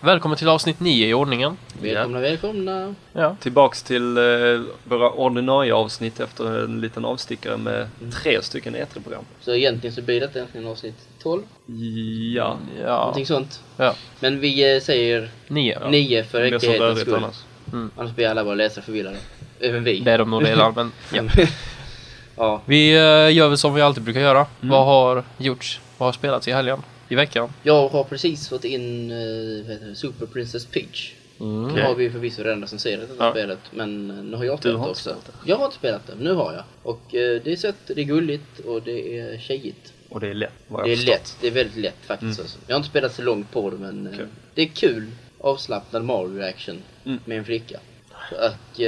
[0.00, 1.56] Ja, välkommen till avsnitt 9 i ordningen.
[1.82, 2.94] Välkomna, välkomna.
[3.12, 3.36] Ja.
[3.40, 4.22] Tillbaks till eh,
[4.84, 7.88] våra ordinarie avsnitt efter en liten avstickare med
[8.22, 9.24] tre stycken E3-program.
[9.40, 11.42] Så egentligen så blir detta egentligen avsnitt 12,
[12.34, 12.98] Ja, Ja.
[12.98, 13.62] någonting sånt.
[13.76, 13.94] ja.
[14.20, 15.78] Men vi eh, säger 9.
[15.90, 17.14] 9 för det är så enkelhetens rörigt skull.
[17.14, 17.90] annars.
[17.96, 19.16] Annars blir alla våra läsare förvirrade.
[19.60, 20.00] Även vi.
[20.00, 20.92] Det är de nog redan, men
[21.36, 21.46] ja.
[22.36, 22.62] ja.
[22.64, 24.46] Vi eh, gör väl som vi alltid brukar göra.
[24.60, 25.80] Vad har gjorts?
[25.98, 26.82] Vad har spelats i helgen?
[27.10, 27.52] I veckan?
[27.62, 31.12] Jag har precis fått in uh, det, Super Princess Peach.
[31.40, 31.74] Mm.
[31.74, 33.30] Nu har vi förvisso redan recenserat detta Ja.
[33.30, 35.00] spelet, men eh, nu har jag spelat det också.
[35.02, 35.32] spelat det.
[35.50, 36.64] Jag har inte spelat det, men nu har jag.
[36.82, 39.92] Och eh, det är sött, det är gulligt och det är tjejigt.
[40.08, 41.14] Och det är lätt vad jag Det är förstått.
[41.14, 42.40] lätt, det är väldigt lätt faktiskt.
[42.40, 42.58] Alltså.
[42.66, 44.26] Jag har inte spelat så långt på det men Okej.
[44.54, 45.06] det är kul
[45.38, 47.18] avslappnad Mario-action Mm.
[47.24, 47.80] med en flicka.
[48.30, 48.80] Och,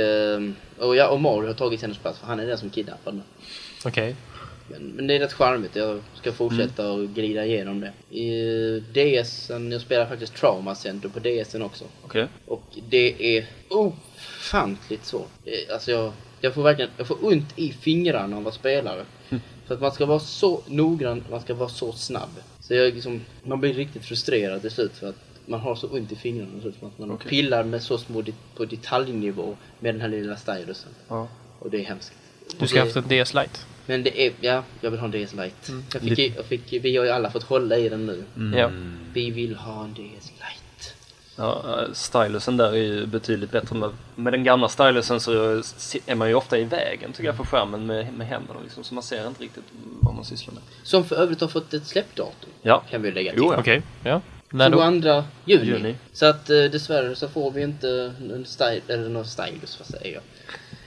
[0.86, 3.22] och, ja, och Mario har tagit hennes plats för han är den som kidnappar henne.
[3.84, 4.16] Okej.
[4.72, 7.00] Men, men det är rätt charmigt, jag ska fortsätta Mm.
[7.00, 7.92] och glida igenom det.
[8.18, 11.84] I DSen, jag spelar faktiskt Trauma Center på DSen också.
[12.04, 12.26] Okej.
[12.46, 15.30] Och det är ofantligt svårt.
[15.72, 19.04] Alltså jag, jag får verkligen jag får ont i fingrarna av att spela det.
[19.66, 22.30] För att man ska vara så noggrann, man ska vara så snabb.
[22.60, 26.12] Så jag liksom, man blir riktigt frustrerad till slut för att man har så ont
[26.12, 27.30] i fingrarna för att Man Okej.
[27.30, 30.90] pillar med så små det- på detaljnivå med den här lilla stylusen.
[31.08, 31.28] Ja.
[31.58, 32.12] Och det är hemskt.
[32.58, 33.58] Du ska det, ha haft en DS Lite.
[33.92, 35.72] Men det är, ja, jag vill ha en DS Lite.
[35.72, 35.84] Mm.
[35.92, 38.24] Jag fick, ju- jag fick, vi har ju alla fått hålla i den nu.
[38.58, 38.70] Ja.
[39.12, 40.90] Vi vill ha en DS Lite.
[41.36, 43.76] Ja, stylusen där är ju betydligt bättre.
[43.76, 45.32] Med, med den gamla stylusen så
[46.06, 48.84] är man ju ofta i vägen tycker jag för skärmen med, med händerna liksom.
[48.84, 49.64] Så man ser inte riktigt
[50.00, 50.62] vad man sysslar med.
[50.82, 52.50] Som för övrigt har fått ett släppdatum.
[52.62, 52.84] Ja.
[52.90, 53.40] Kan vi lägga till.
[53.42, 53.58] Jo, ja.
[53.60, 53.82] Okej.
[54.04, 54.20] Ja.
[54.50, 54.78] När då?
[54.78, 55.66] 22 juni.
[55.66, 55.94] Juni.
[56.12, 60.14] Så att eh, dessvärre så får vi inte en style, eller någon stylus, vad säger
[60.14, 60.22] jag?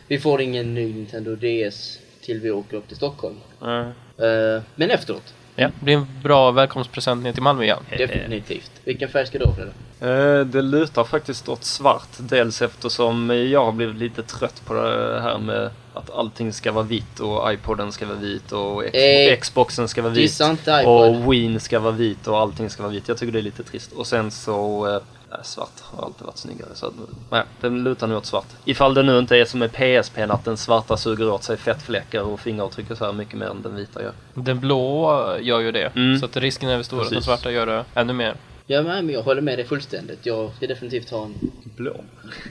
[0.08, 3.36] Vi får ingen ny Nintendo DS till vi åker upp till Stockholm.
[3.62, 3.88] Eh,
[4.18, 5.68] Eh, men efteråt, Ja.
[5.80, 7.80] Det blir en bra välkomstpresent ner till Malmö igen.
[7.97, 8.72] definitivt.
[8.84, 9.74] Vilken färg ska du ha Fredrik?
[10.02, 12.08] Eh, Det lutar faktiskt åt svart.
[12.18, 16.84] Dels eftersom jag har blivit lite trött på det här med att allting ska vara
[16.85, 20.41] vitt och iPoden ska vara vit och Eh, Xboxen ska vara vit.
[20.85, 23.08] Och Wien ska vara vit och allting ska vara vitt.
[23.08, 23.91] Jag tycker det är lite trist.
[23.91, 25.02] Och sen så, eh,
[25.44, 26.69] svart har alltid varit snyggare.
[26.73, 26.94] Så att,
[27.31, 28.47] nej, den lutar nu åt svart.
[28.66, 32.22] Ifall det nu inte är som med PSP att den svarta suger åt sig fettfläckar
[32.22, 34.13] och fingeravtryck och så här mycket mer än den vita gör.
[34.34, 35.96] Den blå gör ju det.
[35.96, 36.19] Mm.
[36.19, 38.35] Så att risken är väl stor att den svarta gör det ännu mer.
[38.68, 40.25] Ja, men jag håller med dig fullständigt.
[40.25, 41.35] Jag ska definitivt ha en...
[41.63, 42.03] Blå?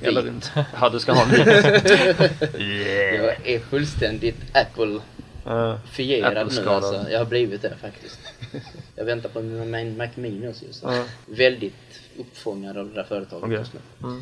[0.02, 0.66] Eller inte.
[0.80, 1.46] Ja, du ska ha en vit.
[2.60, 3.14] yeah.
[3.14, 7.06] Jag är fullständigt Apple-fierad Eh, nu alltså.
[7.10, 8.18] Jag har blivit det faktiskt.
[8.96, 10.92] Jag väntar på min Mac Mini också just nu.
[10.92, 11.04] Ja.
[11.26, 14.08] Väldigt uppfångad av det där företaget nu.
[14.08, 14.18] Mm.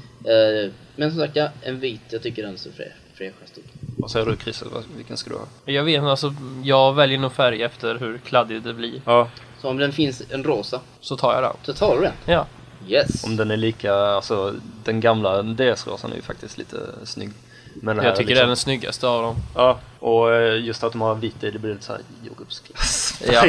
[0.66, 2.00] Eh, men som sagt, ja, en vit.
[2.10, 2.70] Jag tycker den ser
[3.14, 3.64] fräschast ut.
[3.98, 4.62] Vad säger du Chris?
[4.96, 5.46] Vilken ska du ha?
[5.64, 9.00] Jag vet inte, alltså jag väljer nog färg efter hur kladdig det blir.
[9.04, 9.28] Ja.
[9.60, 11.52] Så om den finns en rosa, Så tar jag den.
[11.62, 12.12] så tar du den.
[12.26, 12.46] Ja.
[12.88, 13.24] Yes!
[13.24, 14.54] Om den är lika, alltså
[14.84, 17.30] den gamla DS-rosan är ju faktiskt lite snygg.
[17.74, 19.36] Men Jag tycker är det är liksom, den snyggaste av dem.
[19.54, 23.22] Ja, och eh, just att de har vitt i det blir lite såhär jordgubbsglass.
[23.32, 23.44] Ja.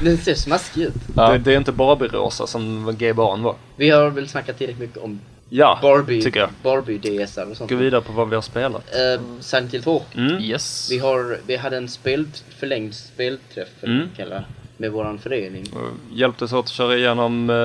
[0.00, 0.92] Den ser smaskig ut.
[1.16, 1.32] Ja.
[1.32, 3.54] det, det är inte Barbie-rosa som G-barn var.
[3.76, 5.20] Vi har väl snackat tillräckligt mycket om
[5.50, 6.50] Ja, Barbie, tycker jag.
[6.62, 7.70] Barbie DSar och sånt.
[7.70, 8.82] Gå vidare på vad vi har spelat.
[9.16, 10.02] Uh, Silent Hill 2.
[10.14, 10.40] Mm.
[10.40, 10.88] Yes.
[10.90, 12.26] Vi, har, vi hade en spel,
[12.58, 14.08] förlängd spelträff eller Mm.
[14.16, 14.46] kallar
[14.80, 15.64] med våran förening.
[16.12, 17.56] Hjälptes åt att köra igenom, eh,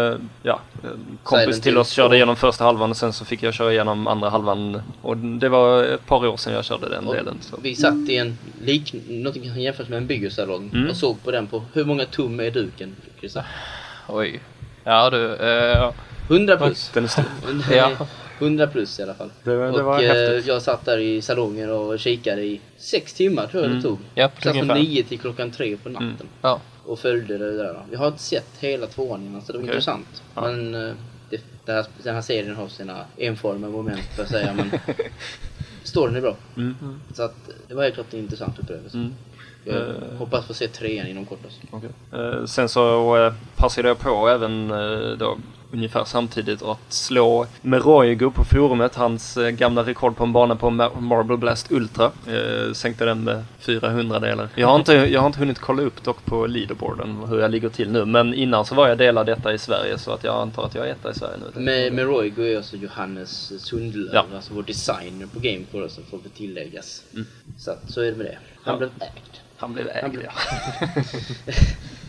[0.44, 2.16] ja, en kompis Silent till Hill oss körde 2.
[2.16, 4.82] igenom första halvan och sen så fick jag köra igenom andra halvan.
[5.02, 7.38] Och det var ett par år sedan jag körde den Och delen.
[7.42, 7.58] Så.
[7.62, 10.90] vi satt i en lik, något som kan jämföras med en biosalong Mm.
[10.90, 12.96] och såg på den på hur många tum är duken?
[13.20, 13.46] Christer?
[14.08, 14.40] Oj.
[14.84, 15.36] Ja du.
[15.36, 15.92] Eh,
[16.30, 16.92] 100 plus.
[16.94, 17.26] Den är stor.
[17.76, 17.92] Ja.
[18.40, 19.30] 100 plus i alla fall.
[19.44, 20.08] Det, det och var eh,
[20.48, 23.82] jag satt där i salongen och kikade i sex timmar tror jag Mm.
[23.82, 23.98] det tog.
[24.16, 26.08] ja, Satt från nio till klockan tre på natten.
[26.10, 26.28] Mm.
[26.42, 26.60] Ja.
[26.86, 27.82] Och följde det där.
[27.92, 29.74] Jag har inte sett hela tvåan innan så det var Okej.
[29.76, 30.24] intressant.
[30.36, 30.42] Ja.
[30.42, 30.94] Men eh,
[31.30, 34.72] det, det här, den här serien har sina enformiga moment för att säga men
[35.84, 36.36] storyn är bra.
[36.58, 36.76] Mm.
[37.14, 37.36] Så att
[37.68, 38.98] det var helt klart en intressant upplevelse.
[38.98, 39.14] Mm.
[39.66, 40.18] Jag Eh.
[40.18, 41.60] hoppas få se trean inom kort också.
[41.72, 41.90] Okej.
[42.14, 45.38] Eh, sen så eh, passade jag på även eh, då
[45.74, 50.70] ungefär samtidigt att slå Meroigo på forumet, hans eh, gamla rekord på en bana på
[50.70, 52.12] Mar- Marble Blast Ultra.
[52.28, 54.50] Eh, sänkte den med 400 delar.
[54.56, 57.70] Jag har, inte, jag har inte hunnit kolla upp dock på leaderboarden hur jag ligger
[57.70, 60.66] till nu, men innan så var jag delad detta i Sverige så att jag antar
[60.66, 61.62] att jag är etta i Sverige nu.
[61.92, 64.26] Med, Roygo är alltså Johannes Sundlöv, Ja.
[64.36, 67.04] alltså vår designer på Gamecore som får tilläggas.
[67.14, 67.26] Mm.
[67.58, 68.38] Så att, så är det med det.
[68.64, 68.78] Han Ja.
[68.78, 69.38] blev ägd.
[69.58, 71.02] Han blev Han ägd blev- ja.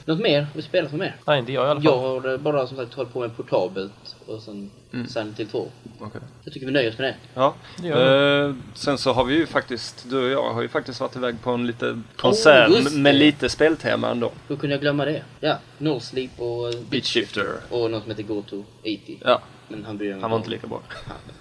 [0.07, 0.47] Något mer?
[0.55, 1.17] Vi spelar för mer?
[1.27, 1.85] Nej, inte jag i alla fall.
[1.85, 5.07] Jag har eh, bara som sagt hållit på med portabelt och sen Mm.
[5.07, 5.69] Silent Hill 2.
[6.01, 6.21] Okej.
[6.45, 7.17] Jag tycker vi nöjer oss med det.
[7.35, 7.55] Ja.
[7.83, 11.01] Det gör Eh, sen så har vi ju faktiskt, du och jag har ju faktiskt
[11.01, 12.91] varit iväg på en liten konsert det.
[12.99, 14.33] med lite speltema ändå.
[14.49, 15.23] Hur kunde jag glömma det?
[15.41, 17.47] Ja, No Sleep och Beat Shifter.
[17.71, 19.19] och något som heter Go to 80.
[19.25, 20.81] Ja, Men han bryr han var inte lika bra.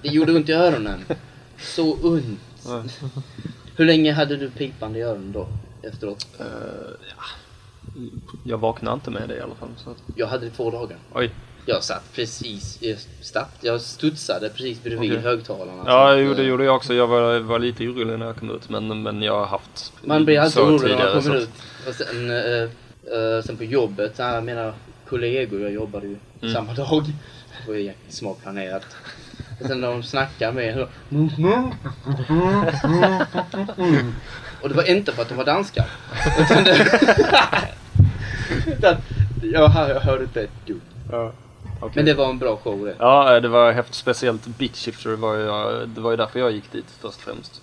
[0.01, 1.05] Det gjorde ont i öronen.
[1.59, 2.39] Så ont.
[3.75, 5.47] Hur länge hade du pipande i öronen då?
[5.83, 6.27] Efteråt?
[6.39, 6.45] Eh,
[7.17, 7.23] ja.
[8.43, 9.69] Jag vaknade inte med det i alla fall.
[9.77, 10.97] Så Jag hade det två dagar.
[11.13, 11.31] oj.
[11.65, 15.23] Jag satt precis, jag, satt, jag studsade precis bredvid Okej.
[15.23, 15.83] högtalarna.
[15.85, 16.93] Ja, jo, det eh, gjorde jag också.
[16.93, 20.25] Jag var, var lite orolig när jag kom ut, men, men jag har haft Man
[20.25, 21.49] blir alltid orolig när man kommer ut.
[21.87, 22.61] Och sen, eh,
[23.17, 24.73] eh, sen på jobbet, här, mina
[25.09, 26.53] kollegor, jag jobbade ju Mm.
[26.55, 27.03] samma dag.
[27.65, 28.85] Det var ju smart planerat.
[29.61, 30.87] Och sen när de snackar med så,
[34.61, 35.85] Och det var inte för att de var danskar.
[38.67, 38.95] Utan
[39.41, 40.81] det, jag, hörde inte ett dugg.
[41.11, 41.31] Ja,
[41.79, 41.91] okej.
[41.95, 42.95] Men det var en bra show det.
[42.99, 43.95] Ja, det var häftigt.
[43.95, 47.61] Speciellt Beat Shifter var ju, det var ju därför jag gick dit först och främst.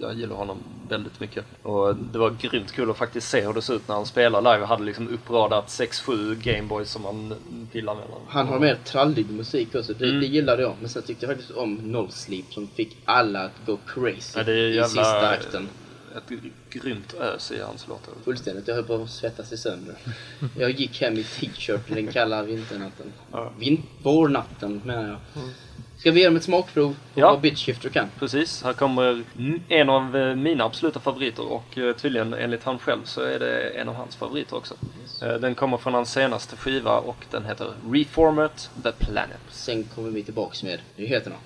[0.00, 0.56] Jag gillar honom
[0.88, 1.44] väldigt mycket.
[1.62, 4.40] Och det var grymt kul att faktiskt se hur det såg ut när han spelar
[4.40, 4.58] live.
[4.58, 7.34] Jag hade liksom uppradat 6-7 Gameboys som han
[7.72, 8.20] pillar mellan.
[8.28, 10.20] Han har mer trallig musik också, det, Mm.
[10.20, 10.72] det gillade jag.
[10.80, 14.42] Men sen tyckte jag faktiskt om No Sleep som fick alla att gå crazy Ja,
[14.44, 15.68] det är i sista akten.
[16.18, 18.14] Ett grymt ös i hans låtar.
[18.24, 19.94] Fullständigt, jag höll på att svettas i sönder.
[20.58, 23.12] Jag gick hem i t-shirt den kalla vinternatten.
[23.32, 23.52] Ja.
[23.58, 25.18] Vin- vårnatten menar jag.
[25.98, 27.30] Ska vi ge dem ett smakprov på Ja.
[27.30, 28.06] vad Bitch Shifter kan?
[28.18, 29.22] Precis, här kommer
[29.68, 33.68] en av eh, mina absoluta favoriter och eh, tydligen enligt han själv så är det
[33.68, 34.74] en av hans favoriter också.
[35.22, 39.40] Eh, Den kommer från hans senaste skiva och den heter Reformat the Planet.
[39.50, 41.36] Sen kommer vi tillbaks med nyheterna.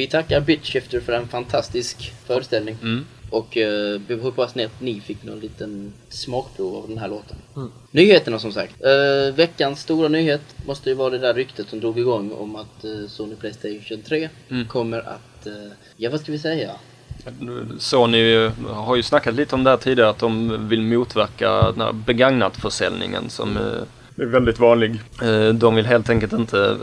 [0.00, 2.76] Vi tackar Bitchifter för en fantastisk föreställning.
[2.82, 3.06] Mm.
[3.30, 7.36] Och eh, vi hoppas ni att ni fick någon liten smakprov av den här låten.
[7.56, 7.70] Mm.
[7.90, 8.74] Nyheterna som sagt.
[8.84, 12.84] Eh, veckans stora nyhet måste ju vara det där ryktet som drog igång om att
[12.84, 14.66] eh, Sony Playstation 3 Mm.
[14.68, 15.52] kommer att, eh,
[15.96, 16.70] ja vad ska vi säga?
[17.78, 21.92] Sony har ju snackat lite om det här tidigare att de vill motverka den här
[21.92, 23.62] begagnatförsäljningen som eh,
[24.22, 24.98] är väldigt vanlig.
[25.22, 26.78] Eh, De vill helt enkelt inte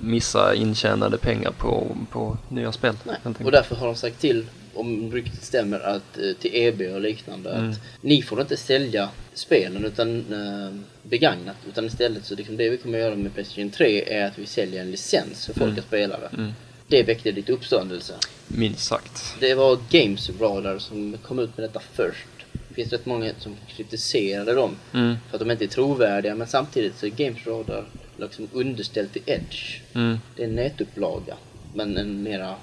[0.00, 2.94] missa intjänade pengar på, på nya spel.
[3.04, 3.16] Nej.
[3.44, 7.50] Och därför har de sagt till, om ryktet stämmer, att eh, till EB och liknande
[7.52, 7.70] Mm.
[7.70, 12.76] att ni får inte sälja spelen utan eh, begagnat utan istället så liksom det vi
[12.76, 15.78] kommer göra med Playstation 3 är att vi säljer en licens för folk Mm.
[15.78, 16.30] att spela det.
[16.36, 16.52] Mm.
[16.90, 18.14] Det väckte lite uppståndelse.
[18.46, 19.34] Minst sagt.
[19.40, 22.26] Det var Games Radar som kom ut med detta först.
[22.78, 25.16] Finns rätt många som kritiserade dem Mm.
[25.28, 27.46] för att de inte är trovärdiga men samtidigt så är Games
[28.16, 29.80] liksom underställt till Edge.
[29.94, 30.18] Mm.
[30.36, 31.36] Det är en nätupplaga
[31.74, 32.54] men en mera,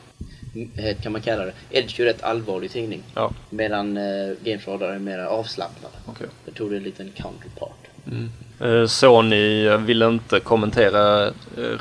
[0.78, 3.04] eh, kan man kalla det, Edge är ju rätt allvarlig tidning.
[3.16, 5.92] Ja, Medan eh, Games Radar är mera avslappnad.
[6.06, 6.28] okej.
[6.46, 7.88] Jag tror det är en liten counterpart.
[8.08, 8.30] Mm.
[8.60, 11.32] Eh, Sony vill inte kommentera eh,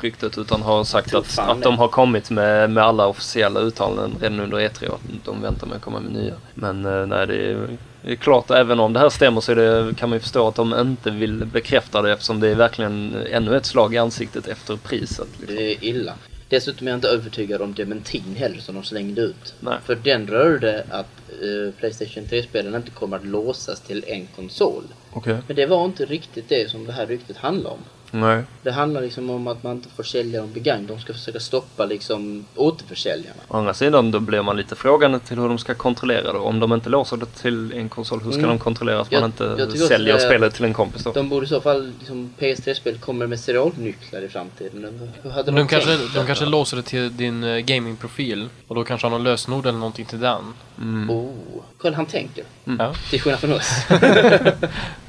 [0.01, 4.39] ryktet utan har sagt att, att de har kommit med, med alla officiella uttalanden redan
[4.39, 6.33] under E3 och att de väntar med att komma med nya.
[6.53, 7.67] Men eh, nej, det är,
[8.01, 10.55] det är klart, även om det här stämmer så det, kan man ju förstå att
[10.55, 14.75] de inte vill bekräfta det eftersom det är verkligen ännu ett slag i ansiktet efter
[14.75, 15.27] priset.
[15.39, 15.55] Liksom.
[15.55, 16.13] Det är illa.
[16.49, 19.53] Dessutom är jag inte övertygad om dementin heller som de slängde ut.
[19.59, 19.77] Nej.
[19.85, 24.83] För den rörde att eh, Playstation 3-spelen inte kommer att låsas till en konsol.
[25.15, 25.37] Okej.
[25.47, 27.79] Men det var inte riktigt det som det här ryktet handlar om.
[28.11, 28.43] Nej.
[28.63, 30.87] Det handlar liksom om att man inte får sälja dem begagnat.
[30.87, 33.35] De ska försöka stoppa liksom återförsäljarna.
[33.47, 36.39] Å andra sidan då blir man lite frågande till hur de ska kontrollera det.
[36.39, 38.49] Om de inte låser det till en konsol, hur ska Mm.
[38.49, 41.11] de kontrollera att Jag- man inte säljer spelet till en kompis då?
[41.11, 45.11] De borde i så fall, liksom PS3-spel kommer med serialnycklar i framtiden.
[45.23, 46.25] Hur hade Men de kanske, de detta?
[46.25, 50.05] kanske låser det till din eh, gamingprofil och då kanske har någon lösenord eller någonting
[50.05, 50.53] till den.
[50.81, 51.09] Mm.
[51.09, 51.31] Oh,
[51.77, 52.43] kolla han tänker.
[52.79, 52.93] Ja.
[53.09, 53.69] Till skillnad från oss.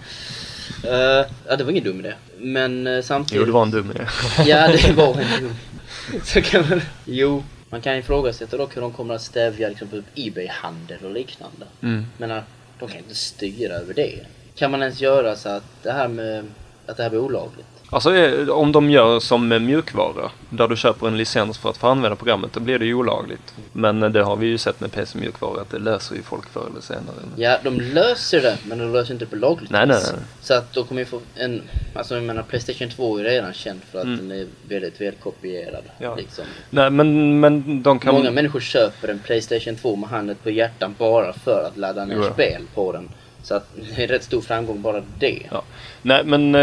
[0.87, 2.15] Eh, ja, det var ingen dum idé.
[2.39, 3.41] Men uh, samtidigt...
[3.41, 4.07] Jo, det var en dum idé.
[4.47, 5.55] Ja, det var en dum.
[6.25, 6.81] Så kan man...
[7.05, 11.67] Jo, man kan ifrågasätta dock hur de kommer att stävja liksom, typ Ebay-handel och liknande.
[11.83, 12.07] Mm.
[12.19, 12.43] Men uh,
[12.79, 14.27] de kan inte styra över det.
[14.55, 16.45] Kan man ens göra så att det här med
[16.87, 17.76] att det här blir olagligt?
[17.91, 21.77] Alltså eh, om de gör som med mjukvara, där du köper en licens för att
[21.77, 23.55] få använda programmet, då blir det ju olagligt.
[23.73, 26.67] Men eh, det har vi ju sett med PC-mjukvara, att det löser ju folk förr
[26.71, 27.17] eller senare.
[27.37, 30.23] Ja, de löser det, men de löser inte på lagligt Nej, nej, nej.
[30.41, 31.63] Så att de kommer ju få en...
[31.95, 34.29] Alltså jag menar, Playstation 2 är redan känd för att Mm.
[34.29, 35.85] den är väldigt välkopierad.
[35.99, 36.15] Ja.
[36.15, 36.45] Liksom.
[36.71, 38.15] Nej, men, men de kan...
[38.15, 42.17] Många människor köper en Playstation 2 med handen på hjärtan bara för att ladda ner
[42.17, 42.33] ja.
[42.33, 43.09] spel på den.
[43.47, 45.43] Så att det är rätt stor framgång bara det.
[45.51, 45.63] Ja.
[46.03, 46.61] Nej, men eh,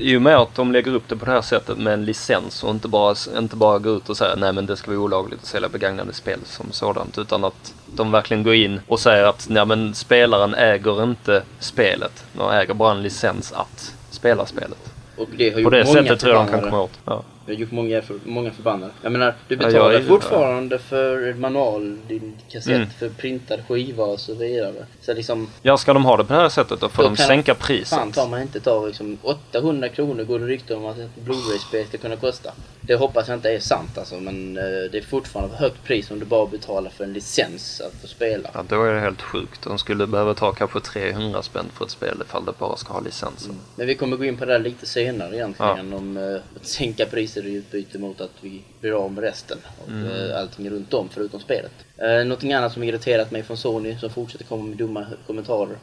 [0.00, 2.64] i och med att de lägger upp det på det här sättet med en licens
[2.64, 5.40] och inte bara, inte bara gå ut och säga nej men det ska vara olagligt
[5.40, 9.46] att sälja begagnade spel som sådant utan att de verkligen går in och säger att
[9.50, 12.24] nej men spelaren äger inte spelet.
[12.32, 14.92] De äger bara en licens att spela spelet.
[15.16, 16.98] Och det har På gjort det många sättet tror jag de kan komma åt.
[17.04, 17.22] Ja.
[17.46, 18.92] Det har gjort många, för, många förbannade.
[19.02, 22.88] Jag menar, du Ja, jag betalar är- fortfarande för manual, din kassett, Mm.
[22.98, 24.86] för printad skiva och så vidare.
[25.00, 27.16] Så liksom, ja, ska de ha det på det här sättet då får Då de
[27.16, 27.98] sänka priset.
[27.98, 31.86] fan tar man inte ta liksom 800 kronor går det rykte om att ett Blu-ray-spel
[31.86, 32.50] ska kunna kosta.
[32.80, 34.62] Det hoppas jag inte är sant alltså, men eh,
[34.92, 38.06] det är fortfarande för högt pris om du bara betalar för en licens att få
[38.06, 38.50] spela.
[38.54, 39.62] Ja, då är det helt sjukt.
[39.62, 43.00] De skulle behöva ta kanske 300 spänn för ett spel ifall det bara ska ha
[43.00, 43.54] licensen.
[43.76, 47.06] Men vi kommer gå in på det lite senare egentligen om eh, att sänka
[47.42, 50.30] priser i utbyte mot att vi blir av med resten av Mm.
[50.30, 51.72] eh, allting runt om förutom spelet.
[51.98, 55.76] Eh, någonting annat som irriterat mig från Sony som fortsätter komma med dumma kommentarer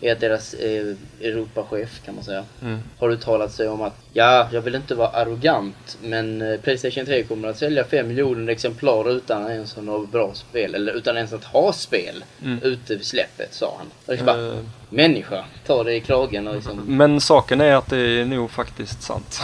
[0.00, 2.78] är att deras eh, Europachef kan man säga Mm.
[2.98, 7.22] har uttalat sig om att ja, jag vill inte vara arrogant men eh, Playstation 3
[7.22, 11.32] kommer att sälja 5 miljoner exemplar utan ens att ha bra spel eller utan ens
[11.32, 12.58] att ha spel Mm.
[12.62, 13.86] ute vid släppet sa han.
[14.06, 14.58] Och jag bara, Eh,
[14.90, 19.02] människa, ta det i kragen och liksom Men saken är att det är nog faktiskt
[19.02, 19.40] sant.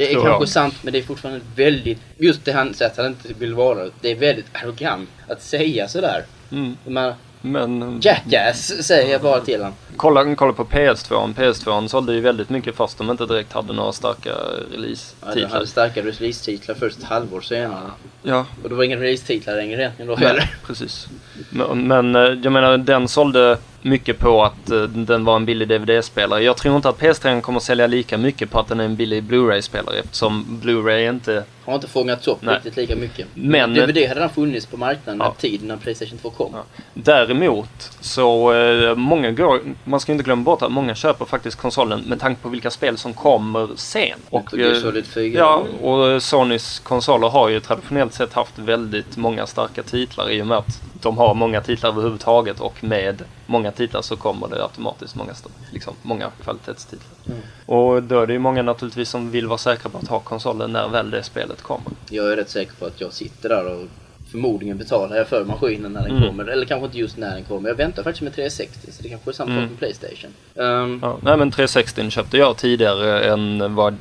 [0.00, 2.96] Det är tror kanske sant men det är fortfarande väldigt, just det han säger att
[2.96, 6.24] han inte vill vara, det är väldigt arrogant att säga sådär.
[6.52, 6.76] Mm.
[6.86, 9.74] Men Men jackass säger jag bara till honom.
[9.96, 11.34] kolla, kolla på PS2.
[11.34, 14.36] PS2 sålde ju väldigt mycket fast de inte direkt hade några starka Ja,
[14.70, 15.48] de release-titlar.
[15.48, 17.90] hade starka release-titlar först ett halvår senare.
[18.22, 20.50] Ja, Och det var inga release-titlar längre egentligen då heller.
[20.66, 21.08] precis.
[21.50, 25.68] Men, men eh, jag menar, den sålde mycket på att eh, den var en billig
[25.68, 26.42] DVD-spelare.
[26.42, 29.22] Jag tror inte att PS3 kommer sälja lika mycket på att den är en billig
[29.24, 32.54] Blu-ray-spelare eftersom Blu-ray inte har inte fångats upp Nej.
[32.54, 33.26] riktigt lika mycket.
[33.34, 35.26] Men- DVD hade redan funnits på marknaden Ja.
[35.30, 36.50] en tid när Playstation 2 kom.
[36.54, 36.62] Ja.
[36.94, 42.00] Däremot så, eh, många går, man ska inte glömma bort att många köper faktiskt konsolen
[42.00, 44.18] med tanke på vilka spel som kommer sen.
[44.30, 45.38] Och är eh, Solid 4.
[45.38, 50.46] Ja, och Sonys konsoler har ju traditionellt sett haft väldigt många starka titlar i och
[50.46, 55.14] med att de har många titlar överhuvudtaget och med många titlar så kommer det automatiskt
[55.16, 55.32] många,
[55.72, 57.08] liksom, många kvalitetstitlar.
[57.26, 57.40] Mm.
[57.66, 60.72] Och då är det ju många naturligtvis som vill vara säkra på att ha konsolen
[60.72, 61.92] när väl det spelet kommer.
[62.10, 63.86] Jag är rätt säker på att jag sitter där och
[64.30, 66.28] förmodligen betalar jag för maskinen när den Mm.
[66.28, 66.44] kommer.
[66.46, 67.68] Eller kanske inte just när den kommer.
[67.68, 69.62] Jag väntar faktiskt med 360 så det kanske är samma Mm.
[69.62, 70.30] sak med Playstation.
[70.54, 73.96] Ehm, Ja, nej men 360 köpte jag tidigare än vad,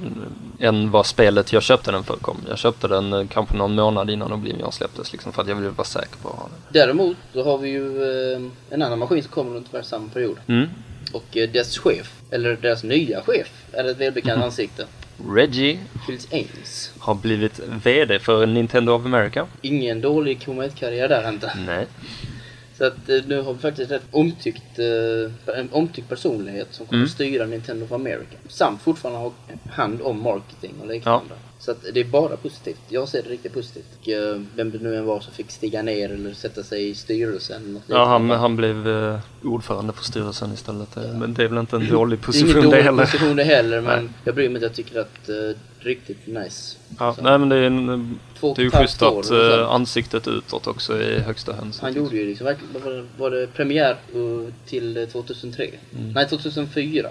[0.59, 2.37] än vad spelet jag köpte den för kom.
[2.49, 5.69] Jag köpte den eh, kanske någon månad innan Oblivion släpptes liksom för att jag ville
[5.69, 6.57] vara säker på att ha den.
[6.69, 8.03] Däremot så har vi ju
[8.35, 10.37] ehm, en annan maskin som kommer runt samma period.
[10.47, 10.69] Mm.
[11.13, 14.45] Och eh, dess chef, eller deras nya chef, är ett välbekant Mhm.
[14.45, 14.85] ansikte.
[15.29, 16.91] Reggie Phil Ames.
[16.99, 19.47] har blivit VD för Nintendo of America.
[19.61, 21.51] Ingen dålig K1-karriär där inte.
[21.65, 21.87] Nej.
[22.79, 26.99] Så att eh, nu har vi faktiskt rätt omtyckt, eh, en omtyckt personlighet som kommer
[26.99, 27.09] Mm.
[27.09, 28.35] styra Nintendo of America.
[28.47, 29.31] Samt fortfarande ha
[29.71, 31.35] hand om marketing och liknande.
[31.61, 32.79] Så att det är bara positivt.
[32.89, 33.85] Jag ser det riktigt positivt.
[34.01, 36.95] Och, eh, vem det nu än var som fick stiga ner eller sätta sig i
[36.95, 37.81] styrelsen.
[37.87, 40.97] Ja, han, han blev eh, ordförande för styrelsen istället.
[40.97, 43.05] Eh, Men det är väl inte en dålig det är position ingen det dålig heller.
[43.05, 44.13] position det heller men Nej.
[44.23, 44.65] jag bryr mig inte.
[44.65, 46.77] Jag tycker att uh, riktigt nice.
[46.99, 50.27] Ja, Så, nej men det är, en, två det är ju schysst att eh, ansiktet
[50.27, 51.79] utåt också är högsta höns.
[51.79, 55.63] Han gjorde ju liksom verkligen, var det, premiär uh, till eh, 2003?
[55.97, 56.11] Mm.
[56.11, 57.09] Nej, 2004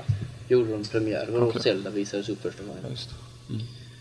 [0.48, 1.26] gjorde de premiär.
[1.26, 1.60] Det var då.
[1.60, 2.90] Zelda visades upp första Ja, gången.
[2.90, 3.10] just.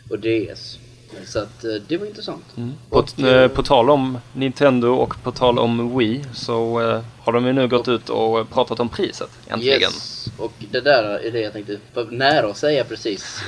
[0.09, 0.79] Och DS.
[1.25, 2.45] Så att eh, det var intressant.
[2.57, 2.73] Mm.
[2.89, 7.01] På, Och, eh, eh, på tal om Nintendo och på tal om Wii så eh,
[7.19, 9.29] har de ju nu gått ut och pratat om priset.
[9.47, 9.81] Äntligen.
[9.81, 10.27] Yes.
[10.37, 11.79] Och det där är det jag tänkte,
[12.11, 13.39] nära att säga precis.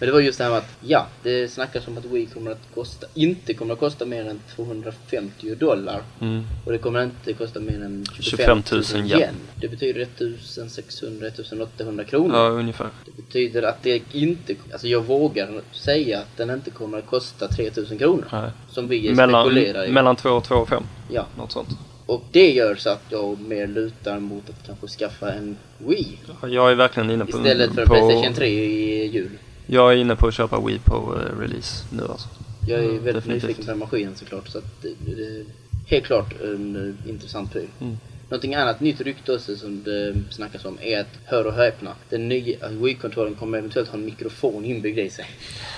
[0.00, 2.50] Men det var just det här med att, ja, det snackas om att Wii kommer
[2.50, 6.02] att kosta, inte kommer att kosta mer än 250 dollar.
[6.20, 6.42] Mm.
[6.64, 9.34] Och det kommer inte kosta mer än 25 000 yen.
[9.60, 12.36] Det betyder 1600-1800 kronor.
[12.36, 12.88] Ja, ungefär.
[13.04, 17.48] Det betyder att det inte, alltså jag vågar säga att den inte kommer att kosta
[17.48, 18.24] 3000 kronor.
[18.32, 18.50] Nej.
[18.70, 19.90] Som vi Mellan, spekulerar i.
[19.92, 20.82] mellan 2 och 2 och 5.
[21.10, 21.68] Ja, Något sånt.
[22.06, 26.18] och det gör så att jag mer lutar mot att kanske skaffa en Wii.
[26.42, 27.38] Jag är verkligen inne på...
[27.38, 29.30] Istället för på, Playstation 3 i jul.
[29.66, 32.28] Jag är inne på att köpa Wii på eh, release nu alltså.
[32.68, 33.42] Jag är Mm, väldigt definitivt.
[33.42, 34.48] nyfiken på den maskinen såklart.
[34.48, 35.44] Så att det, det är
[35.86, 37.68] helt klart en eh, intressant pryl.
[37.80, 37.96] Mm.
[38.28, 42.28] Någonting annat nytt rykte också som det snackas om är att, hör och häpna, den
[42.28, 45.26] nya Wii-kontrollen kommer eventuellt ha en mikrofon inbyggd i sig.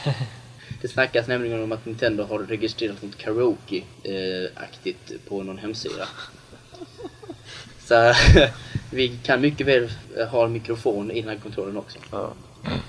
[0.83, 6.09] Det snackas nämligen om att Nintendo har registrerat något karaoke-aktigt på någon hemsida.
[7.85, 8.14] Så
[8.90, 11.98] vi kan mycket väl eh, ha en mikrofon i den här kontrollen också.
[12.11, 12.33] Ja.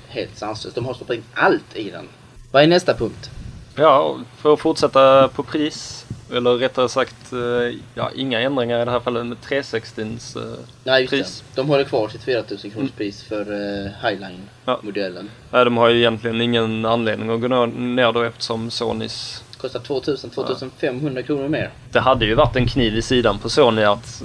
[0.08, 0.76] Helt sanslöst.
[0.76, 2.08] De har stoppat in allt i den.
[2.52, 3.30] Vad är nästa punkt?
[3.76, 8.92] Ja, för att fortsätta på pris, eller rättare sagt, eh, ja, inga ändringar i det
[8.92, 11.44] här fallet med 360s eh, Nej, just pris.
[11.56, 11.62] det.
[11.62, 14.10] De håller kvar sitt 4000 kronors pris för Ja.
[14.10, 15.30] Highline-modellen.
[15.52, 19.44] Nej, de har ju egentligen ingen anledning att gå ner då eftersom Sonys...
[19.62, 21.72] Kostar 2000-2500 kronor mer.
[21.92, 24.22] Det hade ju varit en kniv i sidan på Sony att,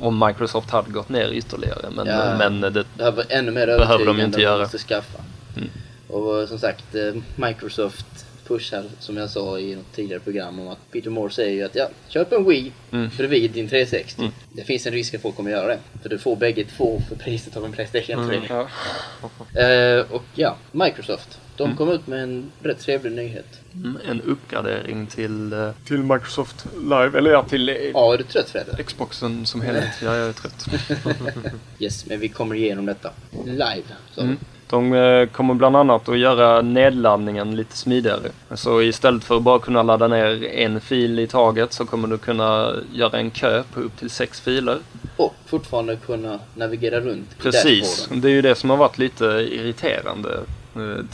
[0.00, 1.90] om Microsoft hade gått ner ytterligare.
[1.96, 2.34] Men, Ja.
[2.38, 4.58] men det, Det här var ännu mer Behöver de övertygande inte att göra.
[4.62, 5.18] måste skaffa.
[5.56, 5.68] Mm.
[6.08, 8.06] Och eh, som sagt, eh, Microsoft
[8.46, 11.74] pushar, som jag sa i något tidigare program, om att Peter Moore säger ju att
[11.74, 13.10] ja, köp en Wii Mm.
[13.16, 14.20] bredvid din 360.
[14.20, 14.32] Mm.
[14.52, 15.78] Det finns en risk att folk kommer göra det.
[16.02, 18.36] För du får bägge två för priset av en Playstation 3.
[18.36, 19.60] Mm, ja.
[19.62, 21.38] Eh, och ja, Microsoft.
[21.56, 21.76] De Mm.
[21.76, 23.46] kom ut med en rätt trevlig nyhet.
[23.74, 28.24] Mm, en uppgradering till, eh, till Microsoft Live, eller ja, till eh, Ja, är du
[28.24, 28.82] trött Fredde?
[28.82, 29.94] Xboxen som helhet.
[30.02, 30.66] Ja, jag är trött.
[31.78, 33.10] Yes, men vi kommer igenom detta
[33.44, 33.82] live.
[34.14, 34.20] Så.
[34.20, 34.36] Mm.
[34.70, 38.30] De eh, kommer bland annat att göra nedladdningen lite smidigare.
[38.54, 42.18] Så istället för att bara kunna ladda ner en fil i taget så kommer du
[42.18, 44.78] kunna göra en kö på upp till sex filer.
[45.16, 50.40] Och fortfarande kunna navigera runt Precis, det är ju det som har varit lite irriterande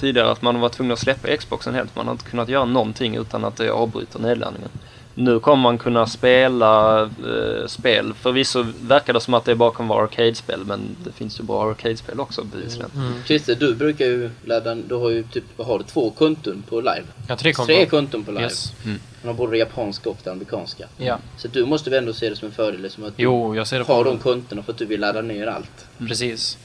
[0.01, 1.96] tidigare att man har varit tvungen att släppa Xboxen helt.
[1.96, 4.70] Man har inte kunnat göra någonting utan att det avbryter nedladdningen.
[5.14, 8.14] Nu kommer man kunna spela eh, spel.
[8.14, 11.70] Förvisso verkar det som att det bara kommer vara arcade-spel men det finns ju bra
[11.70, 12.90] arcade-spel också bevisligen.
[12.96, 13.12] Mm.
[13.27, 16.81] Christer, du brukar ju ladda, du har ju typ, vad har du, två konton på
[16.81, 17.05] live?
[17.29, 17.77] Ja, tre konton.
[17.77, 18.44] Tre konton på live.
[18.44, 18.72] Yes.
[18.85, 19.01] Mm.
[19.22, 20.87] Man har både det japanska och det amerikanska.
[20.96, 21.18] Ja.
[21.37, 23.66] Så du måste väl ändå se det som en fördel, som att du Jo, jag
[23.66, 25.87] ser det har på de kontona för att du vill ladda ner allt.
[25.98, 26.59] Precis.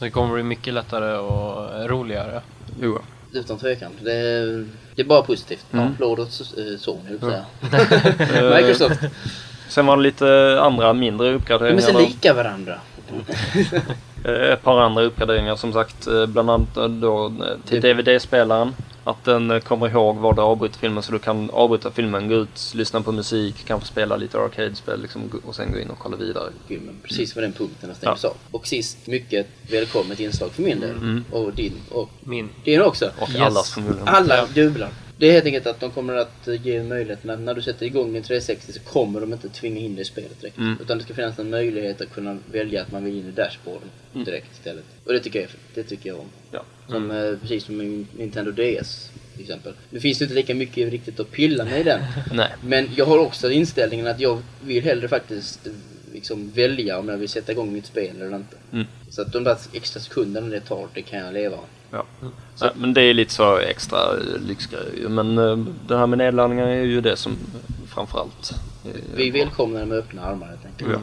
[0.00, 2.40] Så det kommer bli mycket lättare och roligare.
[2.80, 2.98] Jo.
[3.32, 3.90] Utan tvekan.
[4.02, 5.66] Det är, det är bara positivt.
[5.72, 5.86] Mm.
[5.86, 6.32] Applåd åt
[6.78, 8.50] Sony, höll jag säga.
[8.56, 9.00] Microsoft.
[9.68, 11.80] Sen var det lite andra mindre De är uppgraderingar.
[11.82, 12.74] så lika varandra.
[14.24, 18.74] Eh, Ett par andra uppgraderingar som sagt, eh, bland annat då eh, till Det- DVD-spelaren.
[19.04, 22.34] Att den eh, kommer ihåg var du avbryter filmen så du kan avbryta filmen, gå
[22.34, 26.16] ut, lyssna på musik, kanske spela lite arcade-spel liksom, och sen gå in och kolla
[26.16, 26.50] vidare.
[26.68, 26.96] filmen.
[27.02, 28.16] Precis på den punkten jag Ja.
[28.16, 28.34] sa.
[28.50, 31.22] Och sist, mycket välkommet inslag för min del.
[31.30, 31.72] Och din.
[31.90, 32.48] Och Min.
[32.64, 33.10] din också.
[33.20, 33.40] Och Yes.
[33.40, 34.08] allas förmodligen.
[34.08, 34.46] Alla Ja.
[35.20, 38.16] Det är helt enkelt att de kommer att ge möjligheten att när du sätter igång
[38.16, 40.58] en 360 så kommer de inte tvinga in dig i spelet direkt.
[40.58, 40.76] Mm.
[40.82, 43.88] Utan det ska finnas en möjlighet att kunna välja att man vill in i dashboarden
[44.12, 44.84] direkt istället.
[45.04, 46.26] Och det tycker jag, det tycker jag om.
[46.52, 46.64] Ja.
[46.88, 49.72] Som, eh, precis som Nintendo DS till exempel.
[49.90, 52.00] Nu finns det inte lika mycket riktigt att pilla med i den.
[52.64, 55.68] Men jag har också inställningen att jag vill hellre faktiskt
[56.12, 58.56] liksom välja om jag vill sätta igång mitt spel eller inte.
[58.72, 58.86] Mm.
[59.08, 61.58] Så att de där extra sekunderna det tar, det kan jag leva.
[61.90, 62.04] Ja.
[62.60, 65.08] Nej, men det är lite så extra eh, lyxgrejer.
[65.08, 65.56] Men eh,
[65.88, 67.36] det här med nedladdningar är ju det som
[67.88, 70.90] framförallt är Vi välkomnar med öppna armar helt enkelt.
[70.92, 70.98] Ja.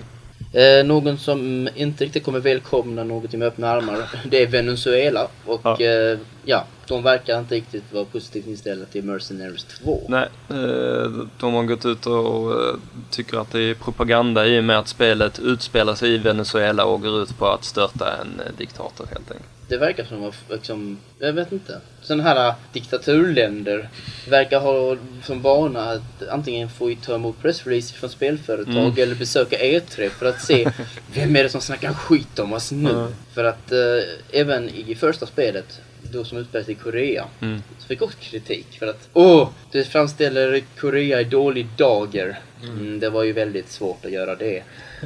[0.58, 5.28] Eh, någon som inte riktigt kommer välkomna någonting med öppna armar, det är Venezuela.
[5.46, 5.78] Och Ja.
[5.80, 10.02] ja, ja de verkar inte riktigt vara positivt inställda till Mercenaries 2.
[10.10, 12.76] Nej, eh, de har gått ut och eh,
[13.10, 17.02] tycker att det är propaganda i och med att spelet utspelar sig i Venezuela och
[17.02, 19.50] går ut på att störta en eh, diktator helt enkelt.
[19.70, 21.80] Det verkar som att, liksom, jag vet inte.
[22.02, 23.90] Sådana här diktaturländer
[24.30, 28.98] verkar ha som vana att antingen få ta emot pressrelease från spelföretag Mm.
[29.04, 30.72] eller besöka E3 för att se
[31.14, 32.90] vem är det som snackar skit om oss nu.
[32.90, 33.08] Mm.
[33.34, 33.80] För att eh,
[34.32, 37.62] även i första spelet, då som utspelar sig i Korea, Mm.
[37.80, 42.40] så fick också kritik för att åh, det framställer Korea i dålig dager.
[42.64, 44.64] Mm, det var ju väldigt svårt att göra det.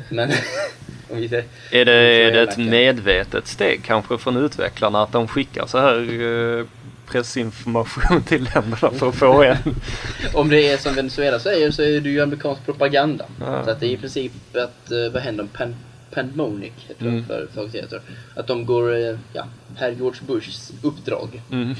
[0.09, 0.31] Men
[1.11, 5.65] om säger, Är det, är det ett medvetet steg kanske från utvecklarna att de skickar
[5.67, 6.21] så här
[6.59, 6.65] eh,
[7.07, 9.57] pressinformation till länderna för att få en?
[10.33, 13.25] Om det är som Venezuela säger så är det ju amerikansk propaganda.
[13.39, 13.63] Ja.
[13.65, 15.75] Så att det är i princip att, eh, vad händer, Pan,
[16.13, 17.17] Pandemonic heter Mm.
[17.21, 18.01] det företaget heter.
[18.35, 19.45] Att de går, eh, ja,
[19.75, 21.41] herr George Bushs uppdrag.
[21.51, 21.75] Mm.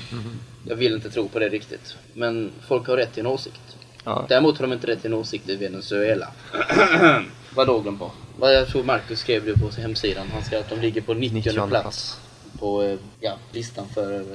[0.68, 1.96] Jag vill inte tro på det riktigt.
[2.14, 3.78] Men folk har rätt till en åsikt.
[4.06, 4.26] Ja.
[4.30, 6.28] Däremot har de inte rätt till en åsikt i Venezuela.
[7.56, 8.12] vad låg de på?
[8.40, 10.28] Vad jag tror Marcus skrev det på sin hemsidan.
[10.34, 12.18] Han skrev att de ligger på 90 90 plats plats.
[12.60, 14.26] på eh, ja, listan för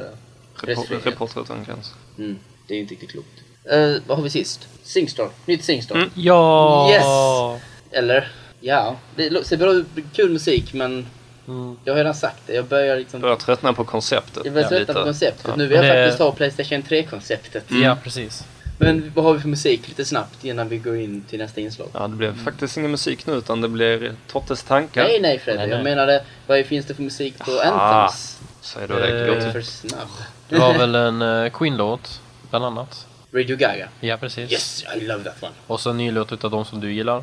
[0.61, 1.07] pressfrihet.
[1.07, 1.94] Reporter utan gräns.
[2.18, 3.29] Mm, det är inte riktigt klokt.
[3.70, 4.68] Eh, vad har vi sist?
[4.83, 5.29] Singstar.
[5.46, 5.94] Nytt Singstar.
[5.96, 6.11] Mm.
[6.14, 6.90] Ja!
[6.90, 7.62] Yes!
[7.90, 8.33] Eller?
[8.61, 9.87] Ja, det ser bra ut.
[10.12, 11.07] Kul musik men
[11.48, 11.76] Mm.
[11.85, 12.55] jag har redan sagt det.
[12.55, 13.20] Jag börjar liksom...
[13.20, 14.44] Börjar tröttna på konceptet.
[14.44, 14.94] Jag börjar tröttna lite.
[14.94, 15.44] på konceptet.
[15.48, 15.57] Ja.
[15.57, 17.64] Nu vill jag Det- faktiskt ha Playstation 3-konceptet.
[17.68, 18.44] Ja, precis.
[18.78, 21.88] Men vad har vi för musik lite snabbt innan vi går in till nästa inslag?
[21.92, 25.02] Ja, det blev faktiskt ingen musik nu utan det blir Tottes tankar.
[25.04, 25.58] Nej, nej Fredde.
[25.58, 25.94] Nej, Jag nej.
[25.94, 28.04] menade, vad finns det för musik på Aha.
[28.04, 28.38] Anthems?
[28.60, 29.18] Säger du det?
[29.18, 29.44] Jag Gott.
[29.44, 30.08] är för snabb.
[30.48, 33.06] Du har väl en uh, Queen-låt, bland annat?
[33.32, 33.88] Radio Gaga.
[34.00, 34.52] Ja, precis.
[34.52, 35.52] Yes, I love that one.
[35.66, 37.16] Och så en ny låt utav de som du gillar.
[37.18, 37.22] Uh,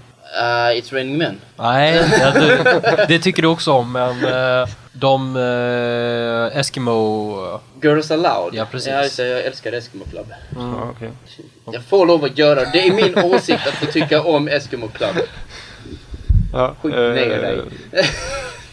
[0.79, 1.41] It's Raining Men.
[1.57, 2.63] Nej, ja, du,
[3.07, 7.59] det tycker du också om, men eh, de uh, Eskimo...
[7.81, 8.53] Girls Aloud.
[8.55, 9.17] Ja, precis.
[9.19, 10.27] Ja, det, jag älskar Eskimo Club.
[10.55, 11.11] Mm, Ja, okej.
[11.71, 12.69] Jag får lov att göra det.
[12.73, 15.15] Det är min åsikt att få tycka om Eskimo Club.
[16.53, 17.61] Ja, Skit ner eh, dig.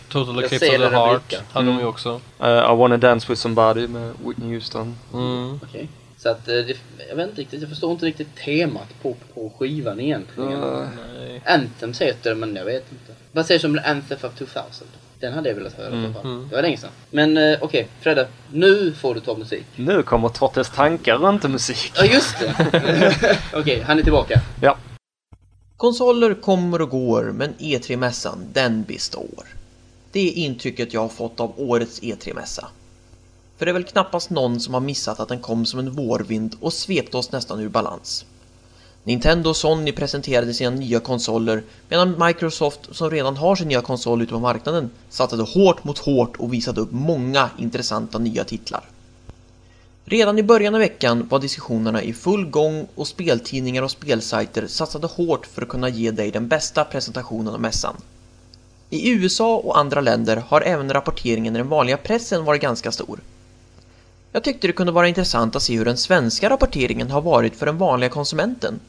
[0.08, 1.80] Total Eclipse of the Heart hade de Mm.
[1.80, 2.20] ju också.
[2.40, 4.96] eh, I wanna dance with somebody med Whitney Houston.
[5.14, 5.60] Mm.
[5.62, 5.88] Okej.
[6.18, 6.76] Så att, eh, det,
[7.08, 10.62] jag vet inte riktigt, jag förstår inte riktigt temat på, på skivan egentligen.
[10.62, 11.42] Eh, Nej.
[11.46, 13.12] Anthems heter det, men jag vet inte.
[13.32, 14.86] Vad sägs om Anthem of 2000?
[15.20, 16.24] Den hade jag velat höra i alla fall.
[16.24, 16.48] Mm.
[16.48, 16.90] Det var länge sedan.
[17.10, 18.28] Men eh, okej, Fredde.
[18.52, 19.64] Nu får du ta musik.
[19.76, 21.92] nu kommer Tottes tankar inte musik.
[21.96, 23.38] Ja, just det!
[23.54, 24.40] okej, han är tillbaka.
[24.62, 24.78] Ja.
[25.76, 29.44] Konsoler kommer och går, men E3-mässan, den består.
[30.12, 32.66] Det är intrycket jag har fått av årets E3-mässa.
[33.58, 36.56] För det är väl knappast någon som har missat att den kom som en vårvind
[36.60, 38.24] och svepte oss nästan ur balans.
[39.04, 44.22] Nintendo och Sony presenterade sina nya konsoler medan Microsoft, som redan har sin nya konsol
[44.22, 48.84] ute på marknaden, satsade hårt mot hårt och visade upp många intressanta nya titlar.
[50.04, 55.06] Redan i början av veckan var diskussionerna i full gång och speltidningar och spelsajter satsade
[55.06, 57.96] hårt för att kunna ge dig den bästa presentationen av mässan.
[58.90, 63.20] I USA och andra länder har även rapporteringen i den vanliga pressen varit ganska stor.
[64.32, 67.66] Jag tyckte det kunde vara intressant att se hur den svenska rapporteringen har varit för
[67.66, 68.80] den vanliga konsumenten.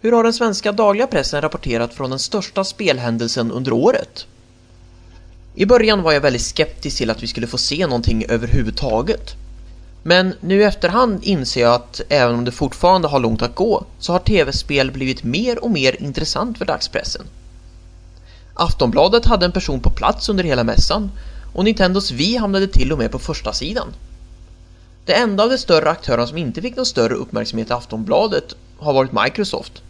[0.00, 4.26] Hur har den svenska dagliga pressen rapporterat från den största spelhändelsen under året?
[5.54, 9.34] I början var jag väldigt skeptisk till att vi skulle få se någonting överhuvudtaget.
[10.02, 13.84] Men nu i efterhand inser jag att även om det fortfarande har långt att gå
[13.98, 17.26] så har tv-spel blivit mer och mer intressant för dagspressen.
[18.54, 21.10] Aftonbladet hade en person på plats under hela mässan
[21.54, 23.88] och Nintendos Wii hamnade till och med på första sidan.
[25.04, 28.92] Det enda av de större aktörerna som inte fick någon större uppmärksamhet i Aftonbladet har
[28.92, 29.82] varit Microsoft.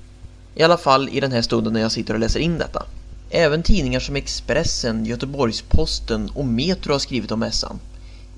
[0.54, 2.82] I alla fall i den här stunden när jag sitter och läser in detta.
[3.30, 7.78] Även tidningar som Expressen, Göteborgs-Posten och Metro har skrivit om mässan.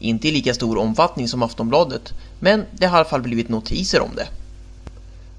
[0.00, 4.00] Inte i lika stor omfattning som Aftonbladet, men det har i alla fall blivit notiser
[4.00, 4.28] om det.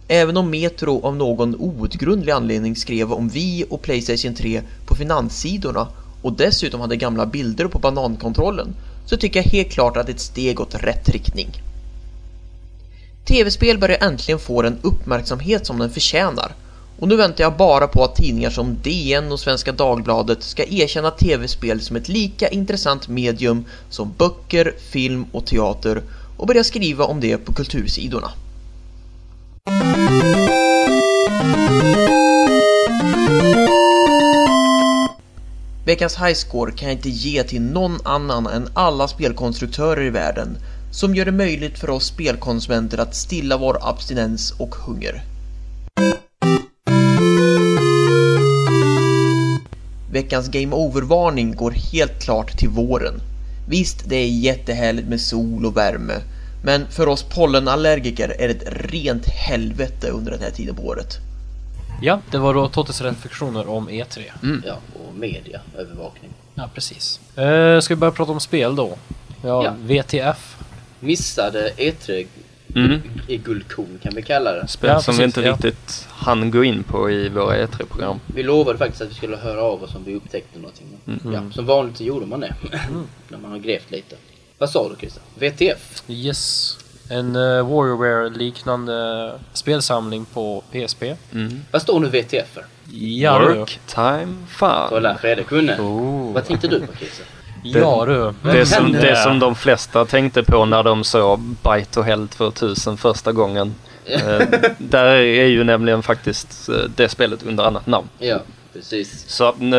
[0.08, 5.88] Även om Metro av någon outgrundlig anledning skrev om vi och Playstation 3 på finanssidorna
[6.22, 10.16] och dessutom hade gamla bilder på banankontrollen så tycker jag helt klart att det är
[10.16, 11.50] ett steg åt rätt riktning.
[13.26, 16.52] TV-spel börjar äntligen få den uppmärksamhet som den förtjänar
[17.00, 21.12] och nu väntar jag bara på att tidningar som DN och Svenska Dagbladet ska erkänna
[21.12, 26.04] TV-spel som ett lika intressant medium som böcker, film och teater
[26.38, 28.32] och börja skriva om det på kultursidorna.
[35.86, 40.58] Veckans highscore kan jag inte ge till någon annan än alla spelkonstruktörer i världen
[40.92, 45.24] som gör det möjligt för oss spelkonsumenter att stilla vår abstinens och hunger.
[50.12, 53.22] Veckans Game Over-varning går helt klart till våren.
[53.70, 56.14] Visst, det är jättehärligt med sol och värme,
[56.64, 61.18] men för oss pollenallergiker är det ett rent helvete under den här tiden på året.
[62.02, 64.22] Ja, det var då Tottes reflektioner om E3.
[64.66, 66.32] Ja, och media, övervakning.
[66.56, 67.20] Ja, precis.
[67.38, 68.98] Eh, ska vi börja prata om spel då?
[69.44, 69.74] Ja, Ja.
[69.80, 70.56] VTF.
[71.00, 72.28] Missade E3
[72.76, 73.02] Mm.
[73.28, 74.68] i guldkorn kan vi kalla det.
[74.68, 75.54] Spel Ja, som vi precis, inte ja.
[75.54, 78.20] riktigt hann gå in på i våra E3-program.
[78.36, 80.88] Vi lovade faktiskt att vi skulle höra av oss om vi upptäckte någonting.
[81.08, 81.34] Mm.
[81.34, 82.56] Ja, som vanligt gjorde man det.
[83.30, 84.16] När man har grävt lite.
[84.58, 85.22] Vad sa du Christer?
[85.40, 86.04] VTF?
[86.08, 86.78] Yes.
[87.10, 91.04] En uh, Warriorware-liknande spelsamling på PSP.
[91.34, 91.62] Mm.
[91.72, 92.66] Vad står nu VTF för?
[92.92, 93.54] Ja du.
[93.54, 94.86] Work, time, fun.
[94.90, 95.78] Kolla, Fredrik kunde.
[95.78, 96.34] Oh.
[96.34, 97.26] Vad tänkte du på Christer?
[97.64, 98.34] Ja du.
[98.52, 102.98] Det som, det som de flesta tänkte på när de såg Byte och Hell 2000
[102.98, 103.76] första gången.
[104.08, 104.42] Eh,
[104.78, 108.08] där är ju nämligen faktiskt eh, det spelet under annat namn.
[108.20, 108.40] Ja,
[108.76, 109.30] precis.
[109.30, 109.70] Så att, eh,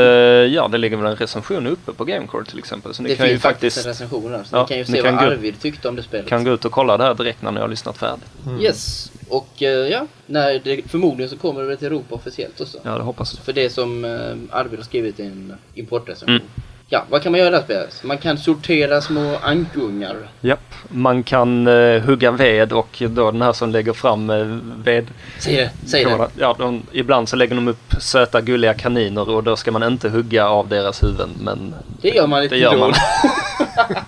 [0.55, 2.95] ja, det ligger väl en recension uppe på Gamecore till exempel.
[2.95, 4.45] Så ni Det kan ju finns faktiskt faktiskt en recension där.
[4.45, 6.27] Så Ja, ni kan ju ni se kan vad Arvid tyckte om det spelet.
[6.29, 8.25] kan gå ut och kolla det här direkt när ni har lyssnat färdigt.
[8.61, 9.13] Yes.
[9.29, 12.79] Och eh, ja, när det, förmodligen så kommer det till Europa officiellt också.
[12.83, 13.45] Ja, det hoppas jag.
[13.45, 14.11] För det som eh,
[14.59, 16.37] Arvid har skrivit i en importrecension.
[16.37, 16.47] Mm.
[16.89, 18.01] Ja, vad kan man göra i det här spelet?
[18.05, 20.17] Man kan sortera små ankungar.
[20.41, 24.45] Japp, man kan eh, hugga ved och då den här som lägger fram eh,
[24.85, 25.07] ved
[25.39, 26.29] Säg det, säg det.
[26.39, 30.09] Ja, de, ibland så lägger de upp söta gulliga kaniner och då ska man inte
[30.09, 32.79] hugga av deras huvuden men Det gör man lite det gör då.
[32.79, 32.93] man.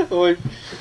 [0.10, 0.36] Oj,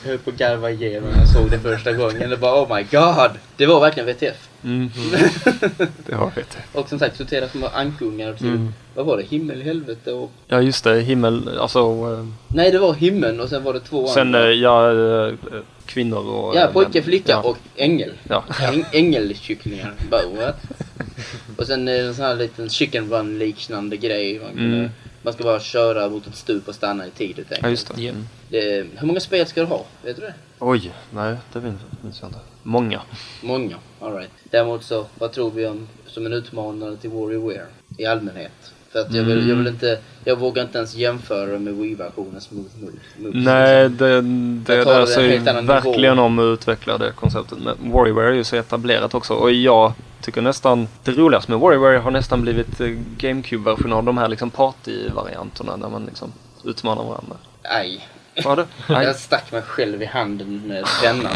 [0.05, 2.29] höll på att garva igenom när jag såg det första gången.
[2.29, 3.31] Det bara oh my god.
[3.57, 4.47] Det var verkligen VTF.
[4.63, 4.89] Mm.
[6.05, 6.79] det jag det.
[6.79, 8.73] Och som sagt sortera små ankungar till, Mm.
[8.95, 10.31] vad var det, himmel, helvete och...
[10.47, 14.07] Ja just det, himmel, alltså eh, Nej, det var himmeln och sen var det två
[14.07, 14.49] sen andra.
[14.49, 14.91] eh, ja,
[15.27, 15.33] eh,
[15.85, 16.55] kvinnor och...
[16.55, 17.41] Ja, pojke, flicka ja.
[17.41, 18.11] och ängel.
[18.29, 18.43] Ja.
[18.71, 19.93] Äng, ängelkycklingar.
[20.11, 20.53] Bara?
[21.57, 24.39] Och sen en sån här liten chicken run liknande grej.
[24.39, 24.89] Man, kunde, Mm.
[25.21, 27.71] Man ska bara köra mot ett stup och stanna i tid helt ja, enkelt.
[27.71, 28.01] just det.
[28.01, 28.09] Ja.
[28.11, 28.25] Mm.
[28.49, 28.99] det.
[28.99, 29.85] Hur många spel ska du ha?
[30.03, 30.33] Vet du det?
[30.59, 32.39] Oj, nej det minns, minns jag inte.
[32.63, 33.01] Många.
[33.43, 33.77] Många.
[33.99, 34.31] Alright.
[34.43, 37.65] Däremot så, vad tror vi om som en utmanare till WarioWare
[37.97, 38.70] i allmänhet?
[38.91, 42.69] För att jag vill, jag vill inte, jag vågar inte ens jämföra med Wii-versionen Smooth
[42.79, 43.97] moves Nej, liksom.
[43.97, 44.21] det,
[44.75, 46.25] det där annan verkligen nivå.
[46.25, 47.57] om att utveckla det konceptet.
[47.59, 51.99] Men Warrior är ju så etablerat också och jag tycker nästan det roligaste med Warrior
[51.99, 57.35] har nästan blivit eh, GameCube-versionen av de här liksom party-varianterna där man liksom utmanar varandra.
[57.63, 58.07] Aj.
[58.45, 58.65] Var det?
[58.89, 59.05] Nej.
[59.05, 61.33] Jag stack mig själv i handen med pennan.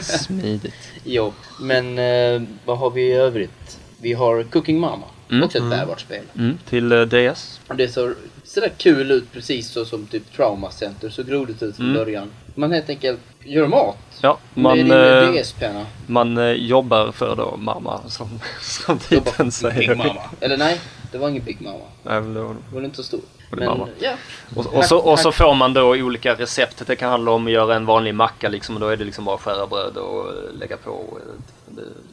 [0.02, 0.74] Smidigt.
[1.04, 3.78] jo, men eh, vad har vi i övrigt?
[4.00, 5.06] Vi har Cooking Mama.
[5.32, 5.44] Mm.
[5.44, 6.24] Också ett bärbart spel.
[6.38, 7.60] Mm, till eh, DS.
[7.68, 8.14] Och Det ser
[8.44, 12.04] sådär kul ut precis så som typ Trauma Center såg roligt ut från Mm.
[12.04, 12.30] början.
[12.54, 13.96] Man helt enkelt gör mat.
[14.20, 15.86] Ja, med man, din eh, DS-penna.
[16.06, 18.28] man eh, jobbar för då mamma som,
[18.60, 19.94] som titeln för Big säger.
[19.94, 20.22] Mama.
[20.40, 20.80] Eller nej,
[21.12, 21.84] det var ingen Big Mama.
[22.02, 23.20] Nej, men då- Det var inte så stor.
[23.50, 23.88] Det Men mamma.
[24.00, 24.12] ja.
[24.56, 26.82] Och, och, så, och så får man då olika recept.
[26.86, 28.74] Det kan handla om att göra en vanlig macka liksom.
[28.74, 31.42] Och då är det liksom bara skära bröd och eh, lägga på eh,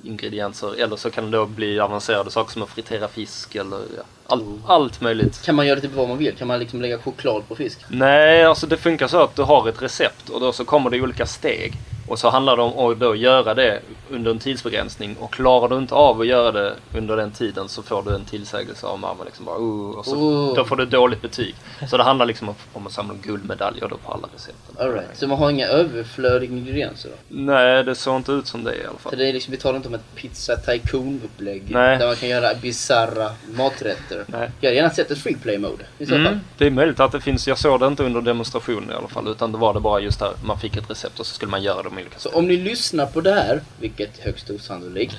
[0.03, 0.81] ingredienser.
[0.81, 4.59] Eller så kan det då bli avancerade saker som att fritera fisk eller ja, all,
[4.65, 5.41] allt möjligt.
[5.45, 6.35] Kan man göra typ vad man vill?
[6.35, 7.79] Kan man liksom lägga choklad på fisk?
[7.87, 11.01] Nej, alltså det funkar så att du har ett recept och då så kommer det
[11.01, 11.73] olika steg.
[12.09, 15.15] Och så handlar det om att då göra det under en tidsbegränsning.
[15.19, 18.25] Och klarar du inte av att göra det under den tiden så får du en
[18.25, 19.23] tillsägelse av mamma.
[19.23, 20.55] Liksom bara, oh, och så, Oh.
[20.55, 21.55] Då får du dåligt betyg.
[21.89, 24.75] Så det handlar liksom om, om att samla guldmedaljer då på alla recepten.
[24.79, 27.15] Alright, så man har inga överflödiga ingredienser då?
[27.27, 29.17] Nej, det såg inte ut som det i alla Så fall.
[29.17, 31.97] det är liksom, vi talar inte om ett pizza tycoon upplägg Nej.
[31.97, 34.23] där man kan göra bizarra maträtter.
[34.27, 34.51] Nej.
[34.59, 36.19] Jag hade gärna sett ett free play mode i så fall.
[36.25, 39.07] Mm, det är möjligt att det finns, jag såg det inte under demonstrationen i alla
[39.07, 39.27] fall.
[39.27, 41.63] Utan det var det bara just där, man fick ett recept och så skulle man
[41.63, 45.15] göra de olika Så om ni lyssnar på det här, vilket är högst osannolikt,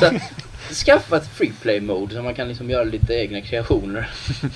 [0.00, 0.10] så
[0.74, 4.10] skaffa ett free play mode så man kan liksom göra lite egna kreationer.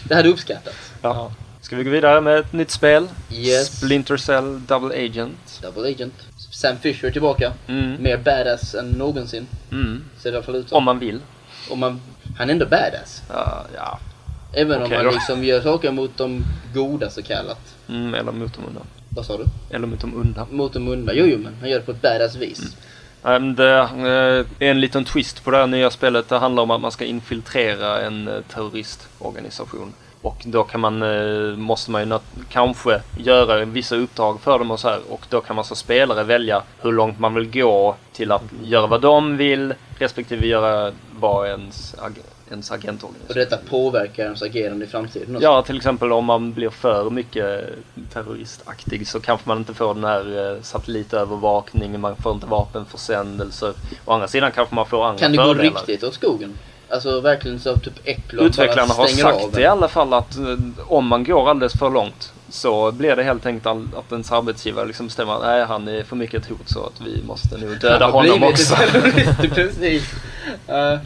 [0.08, 0.92] Det hade uppskattats.
[1.02, 1.32] Ja.
[1.60, 3.08] Ska vi gå vidare med ett nytt spel?
[3.32, 3.78] Yes.
[3.78, 5.60] Splinter Cell Double Agent.
[5.62, 6.14] Double Agent.
[6.52, 7.52] Sam Fisher tillbaka.
[7.68, 8.02] Mm.
[8.02, 9.46] Mer badass än någonsin.
[9.72, 10.04] Mm.
[10.18, 10.78] Ser det i alla fall ut som.
[10.78, 11.20] Om man vill.
[11.70, 12.00] Om man,
[12.38, 13.22] han är ändå badass.
[13.28, 13.98] Ja, ja.
[14.52, 15.08] Även Okej om då.
[15.08, 17.74] han liksom gör saker mot de goda så kallat.
[17.88, 18.80] Mm, eller mot de onda.
[19.14, 19.44] Vad sa du?
[19.70, 20.46] Eller mot de onda.
[20.50, 21.14] Mot de onda.
[21.14, 22.76] Jo, jo, men han gör det på ett badass vis.
[23.24, 23.54] Mm.
[23.54, 26.28] Det är en liten twist på det här nya spelet.
[26.28, 29.92] Det handlar om att man ska infiltrera en eh, terroristorganisation.
[30.22, 34.80] Och då kan man, eh, måste man ju kanske göra vissa uppdrag för dem och
[34.80, 35.00] så här.
[35.08, 38.86] Och då kan man som spelare välja hur långt man vill gå till att göra
[38.86, 41.94] vad de vill respektive göra vad ens,
[42.54, 43.36] ens Och agentorganisation.
[43.36, 45.44] detta påverkar ens agerande i framtiden också.
[45.44, 47.68] Ja, till exempel om man blir för mycket
[48.12, 53.72] terroristaktig så kanske man inte får den här eh, satellitövervakningen, man får inte vapenförsändelser.
[54.04, 55.80] Å andra sidan kanske man får andra Kan det gå fördelar.
[55.80, 56.58] riktigt åt skogen?
[56.88, 60.56] Alltså verkligen så typ Eklund Utvecklarna bara har sagt av i alla fall att eh,
[60.86, 65.06] om man går alldeles för långt så blir det helt enkelt att ens arbetsgivare liksom
[65.06, 68.06] bestämmer att nej, han är för mycket ett hot så att vi måste nog döda
[68.10, 68.74] honom också.
[69.54, 70.12] precis.
[70.68, 70.98] Uh,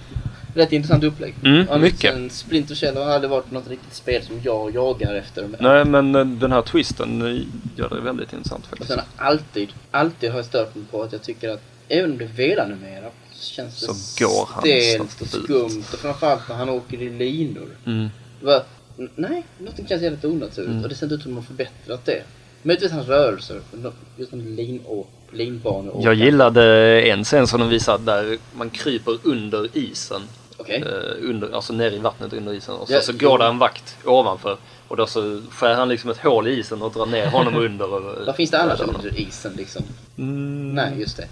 [0.54, 1.34] rätt intressant upplägg.
[1.44, 2.12] Mm, Och mycket.
[2.14, 5.48] Sen Splinter Cell har aldrig varit något riktigt spel som jag jagar efter.
[5.60, 7.42] Nej, men eh, den här twisten eh,
[7.76, 8.90] gör det väldigt intressant Och faktiskt.
[8.90, 12.24] sen alltid, alltid har jag stört mig på att jag tycker att även om det
[12.24, 15.84] är velanimerat så känns det Så går han stelt och skumt.
[15.92, 17.68] Och framförallt när han åker i linor.
[17.86, 18.08] Mm.
[18.42, 18.62] Va?
[18.98, 20.82] N- Nej, någonting känns jävligt onaturligt Mm.
[20.82, 22.22] och det ser inte ut som att de har förbättrat det.
[22.62, 26.00] Möjligtvis hans rörelser, men just en lin och linbanor.
[26.04, 26.62] Jag gillade
[27.02, 30.22] en scen som de visade där man kryper under isen.
[30.56, 30.82] Okej.
[30.86, 32.74] Eh, under, alltså ner i vattnet under isen.
[32.74, 34.56] Och så, Ja, så går det en vakt ovanför.
[34.88, 37.94] Och då så skär han liksom ett hål i isen och drar ner honom under.
[37.94, 39.82] Och, Vad finns det annars under isen liksom?
[40.18, 40.74] Mm.
[40.74, 41.28] Nej, just det.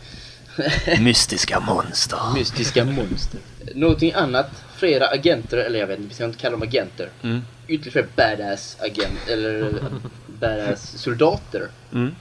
[1.01, 2.19] Mystiska monster.
[2.35, 3.41] Mystiska monster.
[3.75, 7.09] Någonting annat, flera agenter, eller jag vet inte, vi ska inte kalla dem agenter.
[7.23, 7.43] Mm.
[7.69, 9.73] Ytterligare badass agent, eller
[10.41, 11.69] badass soldater.
[11.93, 12.15] Mm.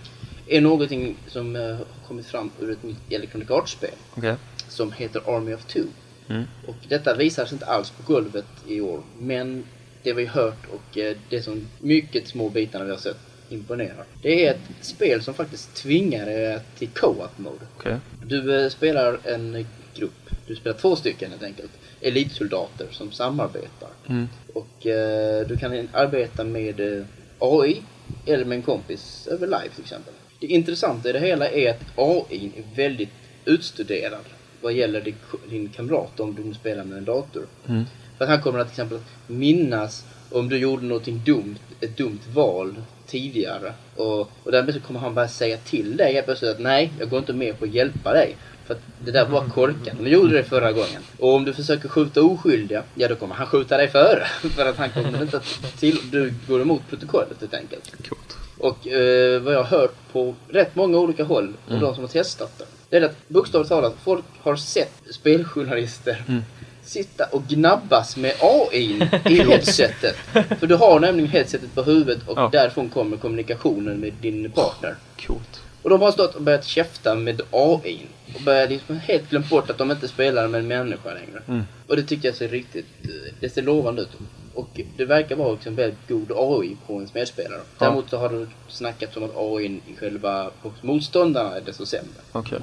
[0.48, 3.96] Är någonting som eh, har kommit fram ur ett nytt Electronic Arts-spel.
[4.18, 4.36] Okej.
[4.68, 5.84] Som heter Army of Two.
[6.30, 6.44] Mm.
[6.68, 9.02] Och detta visar sig inte alls på golvet i år.
[9.20, 9.64] Men
[10.04, 13.18] det vi har hört och eh, det som mycket små bitarna vi har sett
[13.50, 14.06] imponerar.
[14.22, 17.66] Det är ett spel som faktiskt tvingar er till co-op mode.
[17.78, 17.98] Okej.
[18.26, 20.30] Du eh, spelar en grupp.
[20.48, 21.72] Du spelar två stycken helt enkelt.
[22.02, 23.90] Elitsoldater som samarbetar.
[24.08, 24.28] Mm.
[24.54, 27.06] Och eh, du kan arbeta med
[27.40, 27.82] AI
[28.26, 30.14] eller med en kompis över live till exempel.
[30.40, 33.10] Det intressanta i det hela är att AI är väldigt
[33.46, 34.26] utstuderad
[34.62, 35.14] vad gäller
[35.50, 37.46] din, kamrat om du spelar med en dator.
[37.68, 37.84] Mm.
[38.18, 42.20] För att han kommer att till exempel minnas om du gjorde någonting dumt, ett dumt
[42.34, 42.76] val
[43.08, 43.74] tidigare.
[43.96, 47.10] Och, och därmed så kommer han bara säga till dig helt plötsligt att nej, jag
[47.10, 48.38] går inte med på att hjälpa dig.
[48.66, 49.98] För att det där var korkat.
[50.00, 51.02] De gjorde det förra gången.
[51.20, 54.26] Och om du försöker skjuta oskyldiga, ja då kommer han skjuta dig före.
[54.56, 55.98] För att han kommer inte att till...
[56.12, 58.08] Du går emot protokollet helt enkelt.
[58.10, 58.45] Coolt.
[58.66, 61.82] Och eh, vad jag har hört på rätt många olika håll och Mm.
[61.84, 62.66] de som har testat det.
[62.90, 66.42] Det är att bokstavligt talat, folk har sett speljournalister Mm.
[66.84, 70.16] sitta och gnabbas med AI i headsetet.
[70.60, 72.50] För du har nämligen headsetet på huvudet och Ja.
[72.52, 74.96] därifrån kommer kommunikationen med din partner.
[75.28, 75.62] Coolt.
[75.82, 78.00] Och de har stått och börjat käfta med AI.
[78.36, 81.42] Och börjat liksom helt glömt bort att de inte spelar med en människa längre.
[81.48, 81.64] Mm.
[81.88, 84.10] Och det tycker jag ser riktigt, eh, det ser lovande ut.
[84.56, 87.62] Och det verkar vara liksom väldigt god AI på en medspelare.
[87.80, 87.86] Ja.
[87.86, 92.22] Däremot så har det snackats om att AI i själva motståndarna är desto sämre.
[92.32, 92.60] Okej.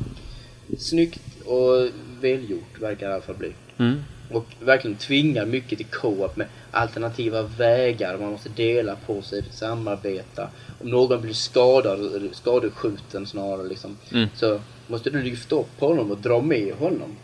[0.79, 1.89] Snyggt och
[2.21, 3.53] välgjort verkar det i alla fall bli.
[3.79, 4.03] Mm.
[4.31, 8.19] Och verkligen tvingar mycket till co-op med alternativa vägar.
[8.19, 10.49] Man måste dela på sig, samarbeta.
[10.81, 13.97] Om någon blir skadad, skadeskjuten snarare liksom.
[14.13, 14.29] Mm.
[14.35, 14.61] Så
[14.93, 17.17] måste du lyfta upp honom och dra med honom.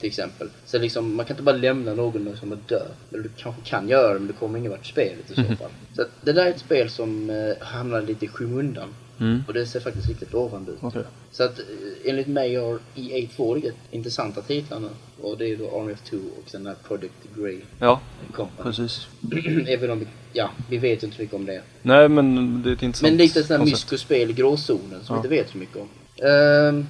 [0.00, 0.48] Till exempel.
[0.66, 2.88] Så liksom, man kan inte bara lämna någon som är död.
[3.12, 5.42] Eller du kanske kan göra det men du kommer ingen vart i spelet i så
[5.42, 5.70] fall.
[5.96, 8.88] Så att det där är ett spel som eh, hamnar lite i skymundan.
[9.20, 9.44] Mm.
[9.46, 10.78] Och det ser faktiskt riktigt lovande ut.
[10.80, 11.02] Okej.
[11.30, 11.64] Så att eh,
[12.10, 14.88] enligt mig har EA två riktigt intressanta titlar nu.
[15.22, 18.00] Och det är då Army of Two och sen där Project Grey Ja,
[18.32, 18.62] Company.
[18.62, 19.06] precis.
[19.66, 21.62] Även om vi, ja, vi vet inte mycket om det.
[21.82, 25.22] Nej, men det är ett intressant Men lite sådana här myskospel i gråzonen som Ja.
[25.22, 25.88] vi inte vet så mycket om.
[26.22, 26.86] Ehm,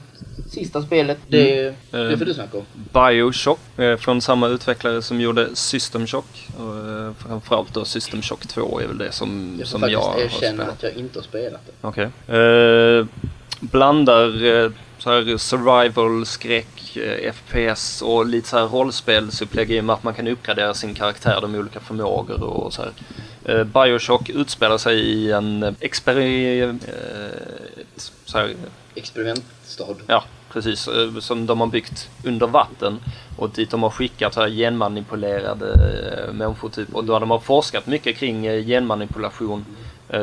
[0.51, 1.61] sista spelet, det,
[1.93, 2.09] Mm.
[2.11, 2.65] det får du snacka om.
[2.93, 6.49] Bioshock eh, från samma utvecklare som gjorde System Shock.
[6.59, 10.29] Och, eh, framförallt då System Shock 2 är väl det som, Jag som jag har
[10.29, 10.69] spelat.
[10.69, 11.73] att jag inte har spelat det.
[11.89, 12.09] Okej.
[12.37, 13.07] Eh,
[13.61, 16.99] blandar eh, så här survival, skräck,
[17.35, 21.39] FPS och lite så här rollspelsupplägg i och med att man kan uppgradera sin karaktär,
[21.41, 22.93] de olika förmågor och så här.
[23.65, 26.17] Bioshock utspelar sig i en exper...
[28.97, 29.97] Experimentstad.
[30.07, 30.89] ja, precis.
[30.89, 33.01] eh, Som de har byggt under vatten.
[33.37, 36.95] Och dit de har skickat så här genmanipulerade eh, människor typ.
[36.95, 39.65] Och då de har forskat mycket kring eh, genmanipulation.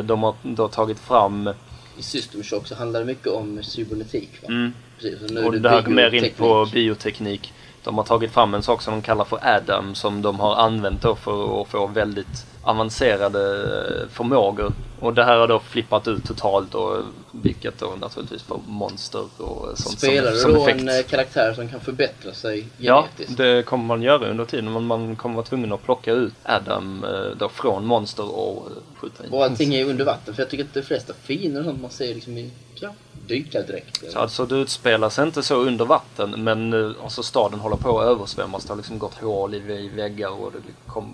[0.04, 1.50] De har då tagit fram
[1.98, 4.30] I System Shock så handlar det mycket om cybernetik?
[4.44, 4.74] Mm.
[5.00, 7.54] Precis, är Och det här går mer in på bioteknik.
[7.84, 11.02] De har tagit fram en sak som de kallar för Adam som de har använt
[11.02, 14.74] då för att få väldigt avancerade förmågor.
[15.00, 16.98] Och det här har då flippat ut totalt och
[17.32, 20.82] vilket då naturligtvis får monster och sånt Spelar som, du som då effekt.
[20.82, 23.38] en eh, karaktär som kan förbättra sig Ja, genetiskt?
[23.38, 24.74] det kommer man göra under tiden.
[24.74, 28.98] Men man kommer vara tvungen att plocka ut Adam eh, då från monster och eh,
[29.02, 29.32] skjuta in.
[29.34, 31.92] Och allting är under vatten, för jag tycker att de flesta fiender och sånt man
[31.92, 32.90] ser liksom i ja,
[33.28, 34.12] dykardräkt.
[34.12, 38.08] Så alltså det utspelar sig inte så under vatten men alltså staden håller på att
[38.08, 38.64] översvämmas.
[38.64, 41.14] Det har liksom gått hål i i väggar och det kom,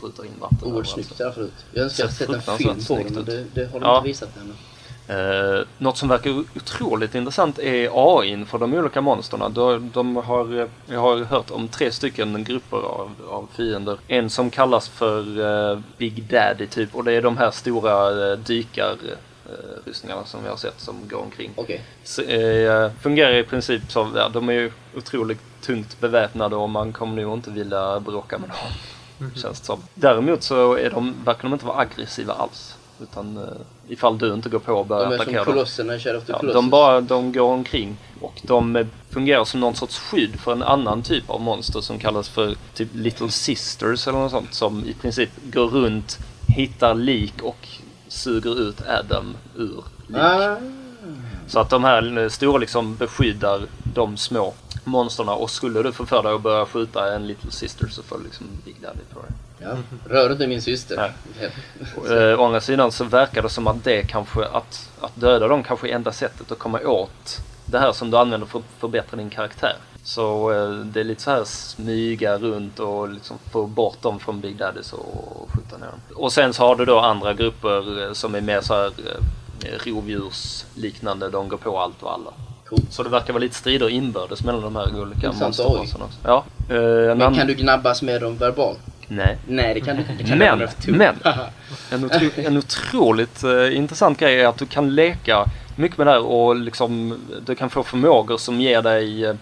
[0.00, 0.58] sprutar in vatten.
[0.62, 1.52] Oerhört snyggt förut.
[1.72, 3.96] Jag önskar jag Ser sett en film på det, men det, det har de Ja.
[3.96, 4.52] inte visat ännu.
[5.08, 9.48] Eh, något som verkar otroligt intressant är AI för de olika monsterna.
[9.48, 13.98] De, de har, eh, jag har hört om tre stycken grupper av, av fiender.
[14.08, 15.40] En som kallas för
[15.72, 20.56] eh, Big Daddy typ och det är de här stora eh, dykarrustningarna som vi har
[20.56, 21.50] sett som går omkring.
[21.56, 21.80] Okej.
[22.04, 26.92] Så, eh, fungerar i princip som, ja, de är ju otroligt tungt beväpnade och man
[26.92, 28.58] kommer nog inte vilja bråka med dem.
[29.36, 29.80] Känns det som.
[29.94, 32.76] Däremot så är de, verkar de inte vara aggressiva alls.
[33.02, 33.42] Utan eh,
[33.88, 35.54] ifall du inte går på och börjar De är som attackera dem.
[35.54, 39.44] kolosserna i Shadow of the Ja, de, bara, de går omkring och de eh, fungerar
[39.44, 43.30] som någon sorts skydd för en annan typ av monster som kallas för typ Little
[43.30, 46.18] Sisters eller något sånt som i princip går runt,
[46.48, 47.68] hittar lik och
[48.08, 50.16] suger ut Adam ur lik.
[50.20, 50.56] Ah,
[51.46, 53.60] Så att de här eh, stora liksom beskyddar
[53.94, 54.54] de små
[54.90, 58.18] monsterna och skulle du få för dig att börja skjuta en Little Sister så får
[58.18, 59.30] du liksom Big Daddy på dig.
[59.58, 59.76] ja.
[60.14, 61.12] Rör inte min syster.
[62.10, 65.62] Eh, å andra sidan så verkar det som att det kanske, att, att döda dem
[65.62, 69.16] kanske är enda sättet att komma åt det här som du använder för att förbättra
[69.16, 69.76] din karaktär.
[70.02, 74.40] Så eh, det är lite så här smyga runt och liksom få bort dem från
[74.40, 76.00] Big Daddies och skjuta ner dem.
[76.14, 78.92] Och sen så har du då andra grupper eh, som är mer så här
[79.84, 82.30] rovdjursliknande, de går på allt och alla.
[82.70, 82.92] Coolt.
[82.92, 86.18] Så det verkar vara lite strider inbördes mellan de här olika monsterraserna också.
[86.22, 86.44] Ja.
[86.68, 88.78] en Men kan du gnabbas med dem verbalt?
[89.08, 89.38] Nej.
[89.48, 90.36] Nej, det kan du inte.
[90.36, 91.14] Men, men.
[91.92, 95.46] En, otro, en otroligt eh, intressant grej är att du kan leka
[95.76, 99.34] mycket med det här och liksom, du kan få förmågor som ger dig eh,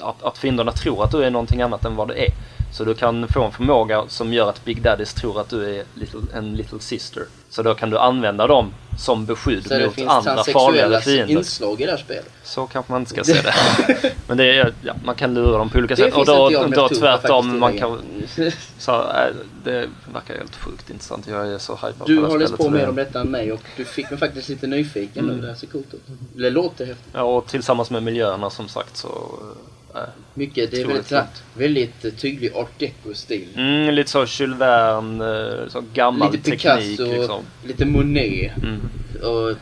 [0.00, 2.28] att, att fienderna tror att du är någonting annat än vad du är.
[2.74, 5.84] Så du kan få en förmåga som gör att Big Daddies tror att du är
[5.94, 7.24] little, en little sister.
[7.50, 11.34] Så då kan du använda dem som beskydd Så det mot finns andra farligare fiender.
[11.38, 12.30] inslag i det här spelet.
[12.44, 13.54] Så kanske man inte ska se det.
[14.26, 16.14] Men det är, ja, man kan lura dem på olika Det sätt.
[16.14, 18.00] Och finns då, då tvärtom, man kan
[18.78, 21.26] så, äh, det verkar helt sjukt intressant.
[21.28, 23.30] Jag är så hypad Du det har läst på så det- mer om detta än
[23.30, 25.40] mig och du fick mig faktiskt lite nyfiken nu.
[25.40, 26.02] Det här ser coolt ut.
[26.34, 27.08] Det låter häftigt.
[27.12, 29.38] Ja, och tillsammans med miljöerna som sagt så...
[30.34, 30.70] Mycket.
[30.70, 33.48] Det är väldigt, väldigt eh, tydlig art deco-stil.
[33.56, 35.24] mm, lite så Jules Verne,
[35.62, 37.44] eh, så gammal Lite teknik Picasso, liksom.
[37.66, 38.52] lite Monet.
[38.62, 38.80] Mm.
[39.22, 39.56] Och...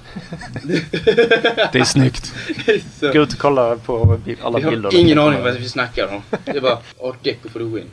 [1.73, 2.35] Det är snyggt.
[3.01, 4.91] Gå ut och kolla på alla bilder.
[4.91, 6.23] har ingen aning om vad vi snackar om.
[6.45, 7.91] Det var art deco for the win.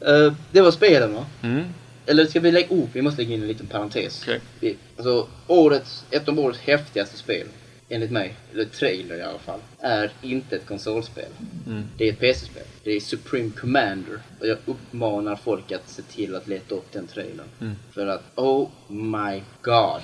[0.00, 1.24] Eh, det var spelen va?
[1.42, 1.64] Mm.
[2.06, 2.66] Eller ska vi lägga...
[2.70, 4.22] Oh, vi måste lägga in en liten parentes.
[4.22, 4.40] Okej.
[4.60, 7.46] Vi, alltså, årets, ett av årets häftigaste spel,
[7.88, 11.28] enligt mig, eller trailer i alla fall, är inte ett konsolspel.
[11.66, 11.84] Mm.
[11.98, 12.62] Det är ett PC-spel.
[12.84, 14.20] Det är Supreme Commander.
[14.40, 17.46] Och jag uppmanar folk att se till att leta upp den trailern.
[17.60, 17.74] Mm.
[17.90, 20.02] För att, oh my god.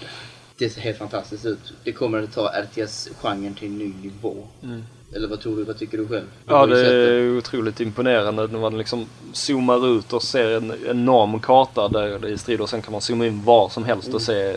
[0.58, 1.72] Det ser helt fantastiskt ut.
[1.84, 4.48] Det kommer att ta RTS-genren till en ny nivå.
[4.62, 4.82] Mm.
[5.14, 5.64] Eller vad tror du?
[5.64, 6.24] Vad tycker du själv?
[6.46, 11.40] Du Ja, det är otroligt imponerande när man liksom zoomar ut och ser en enorm
[11.40, 14.22] karta där det är strid och sen kan man zooma in var som helst och
[14.22, 14.56] se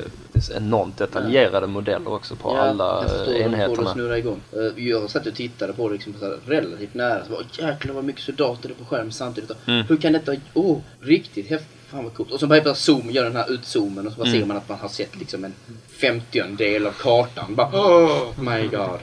[0.55, 3.93] enormt detaljerade modeller också på alla jag förstår, det enheterna.
[3.93, 4.39] snurra igång.
[4.53, 7.23] Eh, Jag satt och tittade på det liksom på så här relativt nära.
[7.25, 9.49] Så bara, jäklar vad mycket soldater det är på skärmen samtidigt.
[9.49, 9.85] Och Mm.
[9.87, 10.31] Hur kan detta...
[10.53, 11.71] Oh, riktigt häftigt.
[11.91, 12.31] Fan vad coolt.
[12.31, 14.39] Och så bara plötsligt zoom, gör den här utzoomen och så bara Mm.
[14.41, 15.53] ser man att man har sett liksom en
[16.01, 17.55] femtiondel av kartan.
[17.55, 18.99] Bara, oh my god.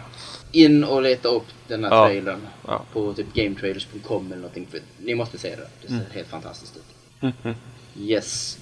[0.53, 2.07] In och leta upp den här Ja.
[2.07, 2.83] trailern Ja.
[2.93, 4.67] på typ gametrailers.com eller någonting.
[4.71, 5.69] För ni måste se det.
[5.83, 6.07] Det ser Mm.
[6.13, 7.35] helt fantastiskt ut.
[7.97, 8.59] Yes.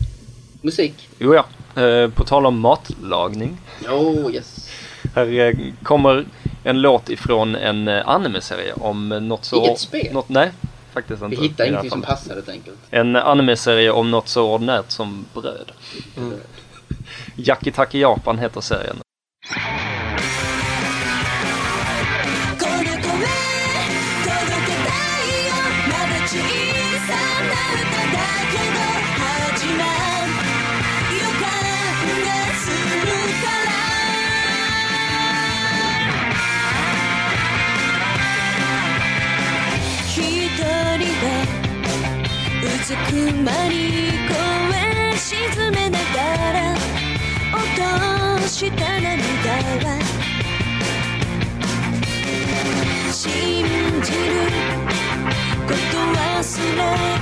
[0.62, 1.08] Musik.
[1.18, 3.58] Jo ja, eh, på tal om matlagning.
[3.88, 4.68] Oh yes.
[5.14, 6.26] Här eh, kommer
[6.64, 9.56] en låt ifrån en eh, anime-serie om eh, något så...
[9.56, 10.12] Inget spel?
[10.12, 10.50] Något, nej,
[10.92, 11.42] faktiskt Vi inte.
[11.42, 12.76] hittar i det här ingenting som passar helt enkelt.
[12.90, 15.72] En anime-serie om något så ordinärt som bröd.
[17.36, 18.96] Yakitaki Japan heter serien.
[53.22, 54.40] 信じる
[55.66, 57.19] こと忘れ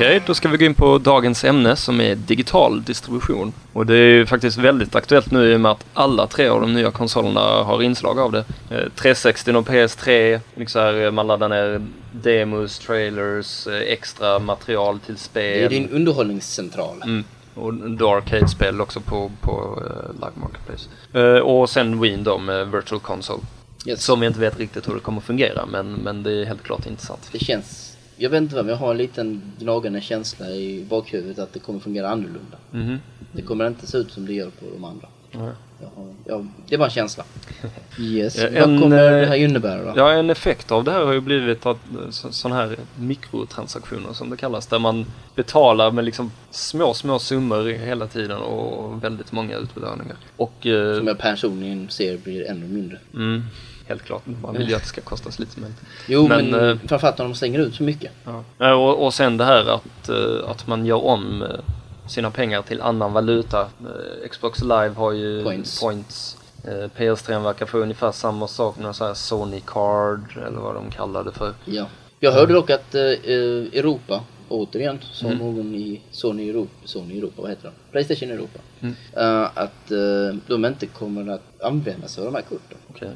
[0.00, 3.52] Okej, då ska vi gå in på dagens ämne som är digital distribution.
[3.72, 6.60] Och det är ju faktiskt väldigt aktuellt nu i och med att alla tre av
[6.60, 8.44] de nya konsolerna har inslag av det.
[8.70, 14.98] Eh, 360 och PS3, liksom här, eh, man laddar ner demos, trailers, eh, extra material
[15.00, 15.64] till Det spel.
[15.64, 17.02] är din underhållningscentral.
[17.04, 17.24] Mm.
[17.54, 20.88] Och då arcade-spel också på, på uh, Live Marketplace.
[21.12, 23.42] Eh, och sen Wien då med Virtual Console.
[23.86, 24.04] Yes.
[24.04, 26.86] Som jag inte vet riktigt hur det kommer fungera men, men det är helt klart
[26.86, 27.28] intressant.
[27.32, 27.89] Det känns,
[28.22, 31.58] jag vet inte vad men jag har en liten gnagande känsla i bakhuvudet att det
[31.58, 32.56] kommer fungera annorlunda.
[32.70, 32.98] Mhm.
[33.32, 35.08] Det kommer inte se ut som det gör på de andra.
[35.32, 35.52] Nej.
[35.80, 37.24] Jag har, jag, det är bara en känsla.
[38.00, 38.38] Yes.
[38.38, 39.92] Eh, vad en, kommer eh, det här innebära då?
[39.96, 41.78] Ja, en effekt av det här har ju blivit att
[42.10, 48.06] sådana här mikrotransaktioner som det kallas, där man betalar med liksom små, små summor hela
[48.06, 50.16] tiden och väldigt många utbetalningar.
[50.36, 52.98] Och eh, Som jag personligen ser blir ännu mindre.
[53.14, 53.42] mm,
[53.90, 55.80] helt klart, man vill ju att det ska kosta så lite som möjligt.
[56.08, 58.12] Jo Men, men, eh, framförallt när de slänger ut så mycket.
[58.24, 58.44] Ja.
[58.66, 61.48] Eh, Och, och sen det här att, eh, att man gör om eh,
[62.08, 63.60] sina pengar till annan valuta.
[63.60, 65.80] Eh, Xbox Live har ju Points.
[65.80, 66.36] points.
[66.64, 70.90] Eh, PS3 verkar få ungefär samma sak, någon sån här Sony Card eller vad de
[70.90, 71.54] kallar det för.
[71.64, 71.86] Ja.
[72.20, 75.38] Jag hörde dock att eh, eh, Europa, återigen, sa Mm.
[75.38, 77.72] någon i Sony Europa, Sony Europa, vad heter de?
[77.92, 78.58] Playstation Europa.
[78.80, 78.94] Mm.
[79.16, 82.78] Eh, att eh, de inte kommer att använda sig av de här korten.
[82.90, 83.08] Okej.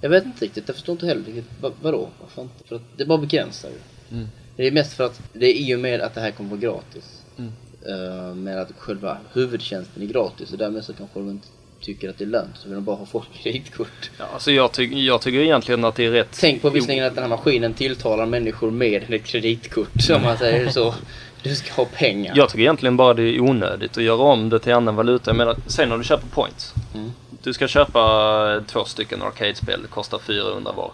[0.00, 1.44] Jag vet inte riktigt, jag förstår inte heller riktigt.
[1.60, 2.08] Va, vadå?
[2.20, 2.68] Varför inte?
[2.68, 4.16] För att det bara begränsar ju.
[4.16, 4.28] Mm.
[4.56, 6.60] Det är mest för att det är i och med att det här kommer vara
[6.60, 7.22] gratis.
[7.38, 7.52] Mm.
[7.88, 11.48] Eh, med att själva huvudtjänsten är gratis och därmed så kanske de inte
[11.80, 14.10] tycker att det är lönt så vill de bara ha folk kreditkort.
[14.18, 16.38] Ja, alltså jag, ty jag tycker egentligen att det är rätt...
[16.40, 20.68] Tänk på visserligen att den här maskinen tilltalar människor med ett kreditkort om man säger
[20.68, 20.94] så.
[21.42, 22.32] Du ska ha pengar.
[22.36, 25.30] Jag tycker egentligen bara det är onödigt att göra om det till annan valuta.
[25.30, 26.74] Jag menar, säg när du köper points.
[26.94, 27.10] Mm.
[27.42, 30.90] Du ska köpa två stycken arcade-spel, det kostar 400 var.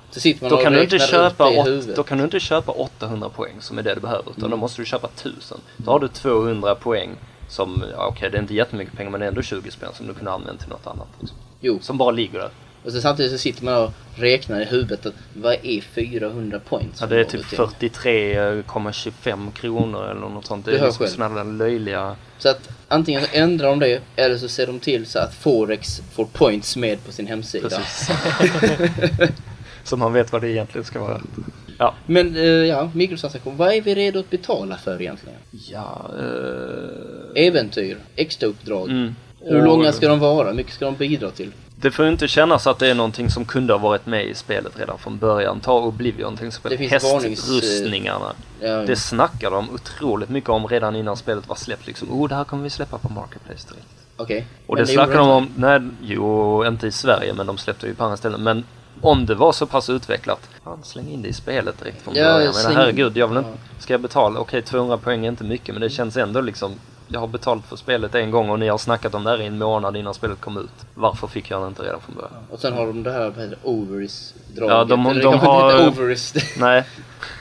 [0.51, 3.83] Då kan, du inte köpa åt, då kan du inte köpa 800 poäng som är
[3.83, 4.51] det du behöver utan Mm.
[4.51, 5.59] då måste du köpa 1000.
[5.77, 7.11] Då har du 200 poäng
[7.49, 10.07] som, ja, okej det är inte jättemycket pengar men det är ändå 20 spänn som
[10.07, 11.09] du kunde använda till något annat.
[11.21, 11.39] Liksom.
[11.61, 12.51] Jo, Som bara ligger där.
[12.87, 17.01] Och så samtidigt så sitter man och räknar i huvudet att vad är 400 points?
[17.01, 17.75] Ja, det är typ något?
[17.81, 20.65] 43,25 kronor eller något sånt.
[20.65, 22.17] Det Du är liksom sådana där löjliga...
[22.39, 26.03] Så att antingen så ändrar de det eller så ser de till så att Forex
[26.13, 27.69] får points med på sin hemsida.
[27.69, 28.11] Precis.
[29.85, 31.21] så man vet vad det egentligen ska vara.
[31.79, 31.95] Ja.
[32.07, 35.39] Men eh, ja, mikrotransaktion, vad är vi redo att betala för egentligen?
[35.51, 38.91] Ja, eh, Äventyr, extrauppdrag.
[38.91, 39.15] mm.
[39.41, 40.49] Hur långa ska de vara?
[40.49, 41.53] Hur mycket ska de bidra till?
[41.81, 44.79] Det får inte kännas att det är någonting som kunde ha varit med i spelet
[44.79, 45.61] redan från början.
[45.61, 46.71] Ta Oblivion till exempel.
[46.71, 48.33] Det finns varnings- Hästrustningarna.
[48.61, 51.87] Ja, Det snackade de otroligt mycket om redan innan spelet var släppt.
[51.87, 53.87] Liksom, oh, det här kommer vi släppa på Marketplace direkt.
[54.17, 54.47] Okej.
[54.67, 57.87] Och Men det gjorde snackade de om, nej, jo, inte i Sverige, men de släppte
[57.87, 58.43] ju på andra ställen.
[58.43, 58.65] Men
[59.01, 62.25] om det var så pass utvecklat, fan, släng in det i spelet direkt från Ja,
[62.33, 62.53] början.
[62.55, 64.41] Men släng- herregud, jag vill inte, ska jag betala?
[64.41, 66.75] Okej, 200 poäng är inte mycket, men det känns ändå liksom,
[67.09, 69.47] jag har betalt för spelet en gång och ni har snackat om det här i
[69.47, 70.71] en månad innan spelet kom ut.
[70.95, 72.33] Varför fick jag det inte redan från början?
[72.51, 74.71] Och sen har de det här, vad heter Overis-draget.
[74.71, 76.35] Ja, de- de kanske har- Overis.
[76.59, 76.85] Nej.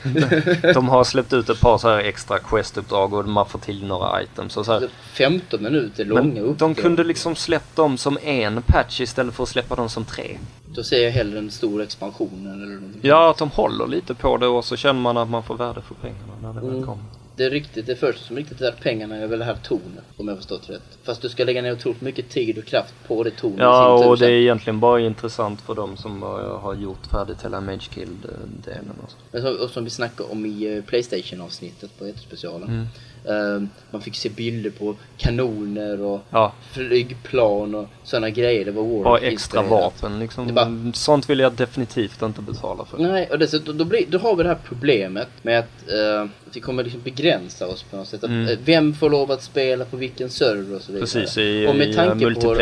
[0.74, 4.22] De har släppt ut ett par så här extra quest-uppdrag och man får till några
[4.22, 4.88] items och så här.
[5.12, 6.56] 15 minuter långa uppdrag.
[6.56, 10.38] de kunde liksom släppt dem som en patch istället för att släppa dem som tre.
[10.66, 13.00] Då ser jag hellre en stor expansion eller någonting.
[13.02, 15.80] Ja, att de håller lite på det och så känner man att man får värde
[15.80, 16.86] för pengarna när det väl Mm.
[16.86, 17.04] kommer.
[17.36, 20.36] Det riktigt, det första som riktigt är pengarna är väl det här tornet, om jag
[20.36, 20.98] förstått rätt.
[21.02, 24.18] Fast du ska lägga ner otroligt mycket tid och kraft på det tornet Ja, och
[24.18, 29.10] det är egentligen bara intressant för dem som har gjort färdigt hela Mage Guild-delen och
[29.32, 29.64] så.
[29.64, 32.68] Och som vi snackade om i eh, Playstation-avsnittet på Eterspecialen.
[32.68, 32.86] Mm.
[33.28, 38.64] Ehm, man fick se bilder på kanoner och Ja, flygplan och sådana grejer.
[38.64, 40.54] Det var Warwick bara extra vapen liksom.
[40.54, 42.98] Bara- Sånt vill jag definitivt inte betala för.
[42.98, 46.60] Nej, och dessutom då, blir, då har vi det här problemet med att eh, vi
[46.60, 48.24] kommer liksom begränsa oss på något sätt.
[48.24, 48.48] Att, Mm.
[48.48, 51.00] eh, Vem får lov att spela på vilken server och så vidare.
[51.06, 52.60] Precis, i- och med i tanke på hur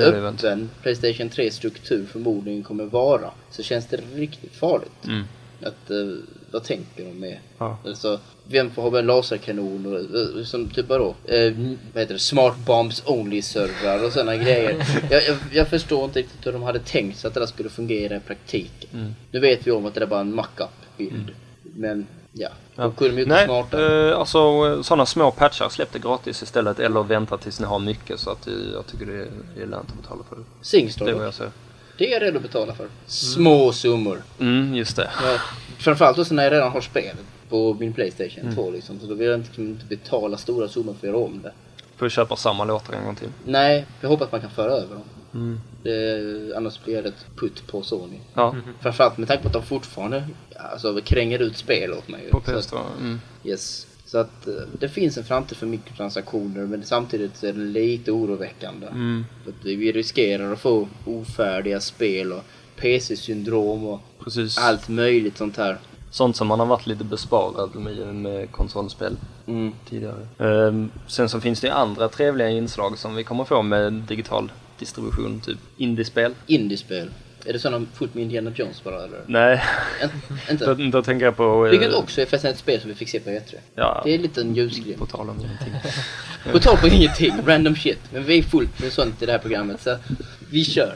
[0.00, 5.04] öppen Playstation 3 struktur förmodligen kommer vara så känns det riktigt farligt.
[5.04, 5.24] Mm.
[5.62, 5.96] Att, eh,
[6.56, 7.38] vad tänker de med?
[7.58, 7.78] Ja.
[7.86, 11.14] Alltså, vem får ha en laserkanon och eh, som typ vadå?
[11.24, 11.52] Eh,
[11.92, 12.18] vad heter det?
[12.18, 14.86] Smart bombs only servrar och sådana grejer.
[15.10, 17.68] Jag, jag, jag förstår inte riktigt hur de hade tänkt sig att det där skulle
[17.68, 18.90] fungera i praktiken.
[18.92, 19.14] Mm.
[19.30, 21.30] Nu vet vi om att det är bara en mock-up bild.
[21.62, 24.10] Men ja, de kunde det Nej, smartare.
[24.10, 28.20] eh, alltså sådana små patchar, släpp det gratis istället eller vänta tills ni har mycket
[28.20, 30.42] så att eh, jag tycker det är, är lönt att betala för det.
[30.62, 31.52] Singstar Det är jag säger.
[31.98, 32.88] det är jag redo att betala för.
[33.06, 34.22] Små summor.
[34.40, 35.10] Mm, just det.
[35.22, 35.38] Ja,
[35.78, 38.54] framförallt också när jag redan har spelet på min Playstation Mm.
[38.54, 39.00] 2 liksom.
[39.00, 41.52] Så då vill jag inte, liksom, inte betala stora summor för att göra om det.
[41.96, 43.28] Får köpa samma låtar en gång till.
[43.44, 45.04] Nej, jag hoppas man kan föra över dem.
[45.34, 45.60] Mm.
[45.82, 48.16] Det, annars blir det ett putt på Sony.
[48.34, 52.28] Ja, Framförallt med tanke på att de fortfarande alltså, kränger ut spel åt mig.
[52.30, 52.78] på Så att- PS2.
[53.00, 53.20] Mm.
[53.44, 53.86] Yes.
[54.06, 58.86] Så att eh, det finns en framtid för mikrotransaktioner men samtidigt är det lite oroväckande.
[58.86, 59.24] Mm.
[59.44, 62.42] För att vi riskerar att få ofärdiga spel och
[62.80, 64.58] PC-syndrom och Precis.
[64.58, 65.78] allt möjligt sånt här.
[66.10, 69.16] Sånt som man har varit lite besparad med, med konsolspel
[69.46, 69.72] Mm.
[69.90, 70.26] tidigare.
[70.38, 75.40] Ehm, sen så finns det andra trevliga inslag som vi kommer få med digital distribution,
[75.40, 76.34] typ indiespel.
[76.46, 77.10] Indiespel.
[77.44, 79.20] Är det sådana fullt med Indiana Jones bara eller?
[79.26, 79.62] Nej,
[80.02, 80.66] In- inte?
[80.66, 81.66] då, då tänker jag på...
[81.66, 83.54] eh, Vilket också är förresten ett spel som vi fick se på E3.
[83.74, 84.98] Ja, Det är en liten ljusglimt.
[84.98, 85.72] på tal om ingenting.
[86.52, 87.98] På tal på ingenting, random shit.
[88.12, 89.96] Men vi är fullt med sånt i det här programmet så
[90.50, 90.94] vi kör.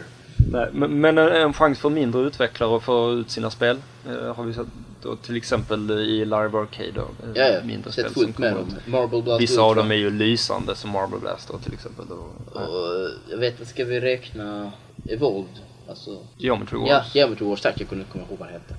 [0.53, 3.77] Nej, men, en, chans för mindre utvecklare att få ut sina spel
[4.09, 4.67] eh, har vi sett
[5.03, 7.61] då, till exempel i Live Arcade då, eh, Ja, ja.
[7.65, 8.69] mindre Sett spel som kommer dem.
[8.69, 8.87] ut.
[8.87, 12.05] Marble Blast Vissa av dem är ju lysande som Marble Blast då, till exempel.
[12.09, 12.15] Då,
[12.61, 14.73] Och eh, jag vet inte, ska vi räkna
[15.09, 15.55] Evolved?
[15.89, 16.19] Alltså...
[16.37, 16.89] Geometry Wars.
[16.91, 17.81] Ja, Geometry Wars, tack.
[17.81, 18.75] Jag kunde inte komma ihåg vad det hette.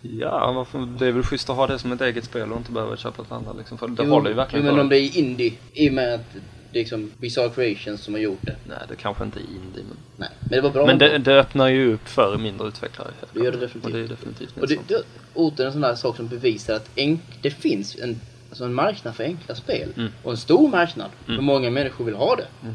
[0.00, 2.72] Ja, varför, det är väl schysst att ha det som ett eget spel och inte
[2.72, 3.78] behöva köpa ett andra liksom.
[3.78, 6.14] För det Jo, håller ju verkligen jo, men om det är indie, i och med
[6.14, 6.36] att
[6.74, 8.56] det är liksom Bizarre Creations som har gjort det.
[8.68, 9.96] Nej, det kanske inte är indie men...
[10.16, 10.86] Nej, men det var bra.
[10.86, 13.08] Men det, det öppnar ju upp för mindre utvecklare.
[13.32, 13.84] Det gör det definitivt.
[13.84, 15.02] Och det är definitivt Och det, det,
[15.34, 19.14] åter en sån där sak som bevisar att enk, det finns en, alltså en marknad
[19.14, 19.88] för enkla spel.
[19.96, 20.12] Mm.
[20.22, 21.10] Och en stor marknad.
[21.26, 21.36] Mm.
[21.36, 22.46] För många människor vill ha det.
[22.62, 22.74] Mm.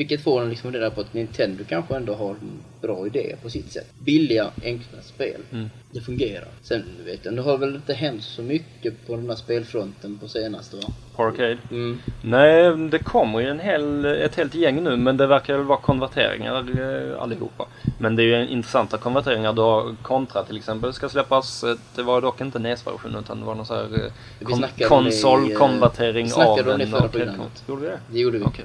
[0.00, 2.50] Vilket får en liksom där på att Nintendo kanske ändå har en
[2.82, 3.86] bra idé på sitt sätt.
[3.98, 5.40] Billiga, enkla spel.
[5.52, 5.70] Mm.
[5.90, 6.48] Det fungerar.
[6.62, 10.28] Sen vet jag, det har väl inte hänt så mycket på den här spelfronten på
[10.28, 10.82] senaste va?
[11.16, 11.58] På Arcade.
[11.70, 11.98] Mm.
[12.22, 15.78] Nej, det kommer ju en hel, ett helt gäng nu men det verkar väl vara
[15.80, 17.66] konverteringar eh, allihopa.
[17.98, 21.64] Men det är ju intressanta konverteringar då Contra till exempel ska släppas.
[21.64, 26.32] Eh, Det var dock inte NES-version utan det var någon sån här eh, kon- konsolkonvertering
[26.32, 27.64] av en förra arcade programmet.
[27.68, 28.18] Gjorde vi det?
[28.20, 28.44] Gjorde vi.
[28.44, 28.64] Okej.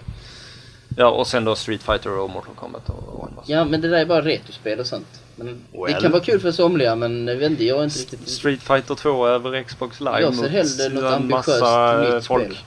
[0.96, 3.52] Ja, och sen då Street Fighter och Mortal Kombat och, och en massa.
[3.52, 5.22] Ja men det där är bara retrospel och sånt.
[5.36, 6.02] Men Det Well.
[6.02, 8.30] kan vara kul för somliga men jag vet inte, jag är inte riktigt...
[8.30, 12.26] Street Fighter 2 över Xbox Live Jag ser mot hellre något en ambitiöst massa nytt
[12.26, 12.44] folk.
[12.46, 12.58] spel.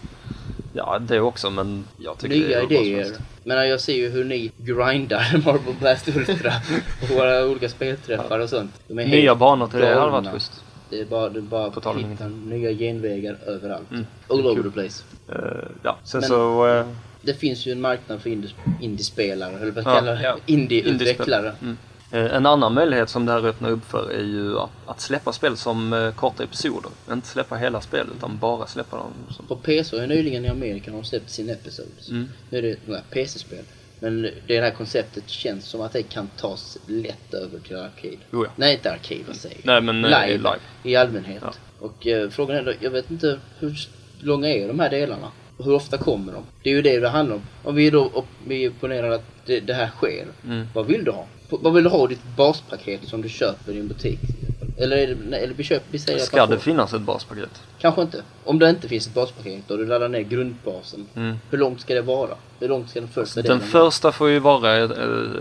[0.73, 3.07] Ja, det också men jag tycker det Nya är bra som idéer.
[3.45, 6.53] Men jag ser ju hur ni grindar Marble Blast Ultra
[7.09, 8.71] på våra olika spelträffar och sånt.
[8.89, 10.13] De är Nya helt banor till det hade galna.
[10.21, 10.53] varit schysst.
[10.91, 13.91] Det är bara, det är bara På tal om att hitta nya genvägar överallt.
[13.91, 14.07] Mm.
[14.31, 15.03] All over the place.
[15.29, 16.67] Eh, ja, sen Men- så...
[16.69, 16.87] eh,
[17.29, 20.37] Det finns ju en marknad för indie- indiespelare, eller vad Ja, kallar ja.
[20.47, 21.55] Indieutvecklare.
[21.63, 21.77] Mm.
[22.13, 25.33] Eh, En annan möjlighet som det här öppnar upp för är ju att, att släppa
[25.33, 26.91] spel som eh, korta episoder.
[27.13, 29.47] Inte släppa hela spel utan bara släppa dem som...
[29.47, 32.09] På PC har nyligen i Amerika har släppt sin episodes.
[32.11, 32.29] Mm.
[32.51, 33.65] Nu är det några PC-spel.
[34.01, 38.17] Men det här konceptet känns som att det kan tas lätt över till arcade.
[38.31, 38.51] Jo, ja.
[38.57, 39.61] Nej, inte arcade, vad säger?
[39.65, 40.59] Nej, men, eh, live, live.
[40.83, 41.43] i allmänhet.
[41.43, 41.53] Ja.
[41.81, 43.89] Och eh, frågan är då, jag vet inte hur
[44.21, 45.29] långa är de här delarna?
[45.59, 46.43] Hur ofta kommer de?
[46.63, 47.43] Det är ju det det handlar om.
[47.65, 50.27] Om vi då om vi ponerar att det, det här sker.
[50.45, 50.67] Mm.
[50.75, 51.27] Vad vill du ha?
[51.51, 54.19] Vad vill du ha i ditt baspaket som du köper i en butik?
[54.79, 57.63] Eller, är det, eller vi, köper, vi säger att Ska man det finnas ett baspaket?
[57.79, 58.23] Kanske inte.
[58.45, 61.07] Om det inte finns ett baspaket och du laddar ner grundbasen.
[61.17, 61.37] Mm.
[61.51, 62.31] Hur långt ska det vara?
[62.61, 64.89] Hur långt ska den första Den delen första får ju vara eh,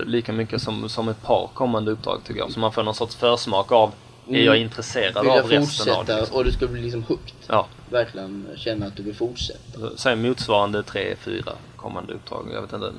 [0.06, 2.52] lika mycket som, som ett par kommande uppdrag tycker jag.
[2.52, 3.92] Så man får någon sorts försmak av,
[4.34, 4.44] är Mm.
[4.46, 6.16] jag intresserad Vill av resten av det?
[6.20, 6.36] Liksom.
[6.36, 7.32] och du ska bli liksom hooked.
[7.46, 9.96] Ja, Verkligen känna att du vill fortsätta.
[9.96, 12.48] säg motsvarande tre, fyra kommande uppdrag.
[12.54, 12.92] Jag vet inte,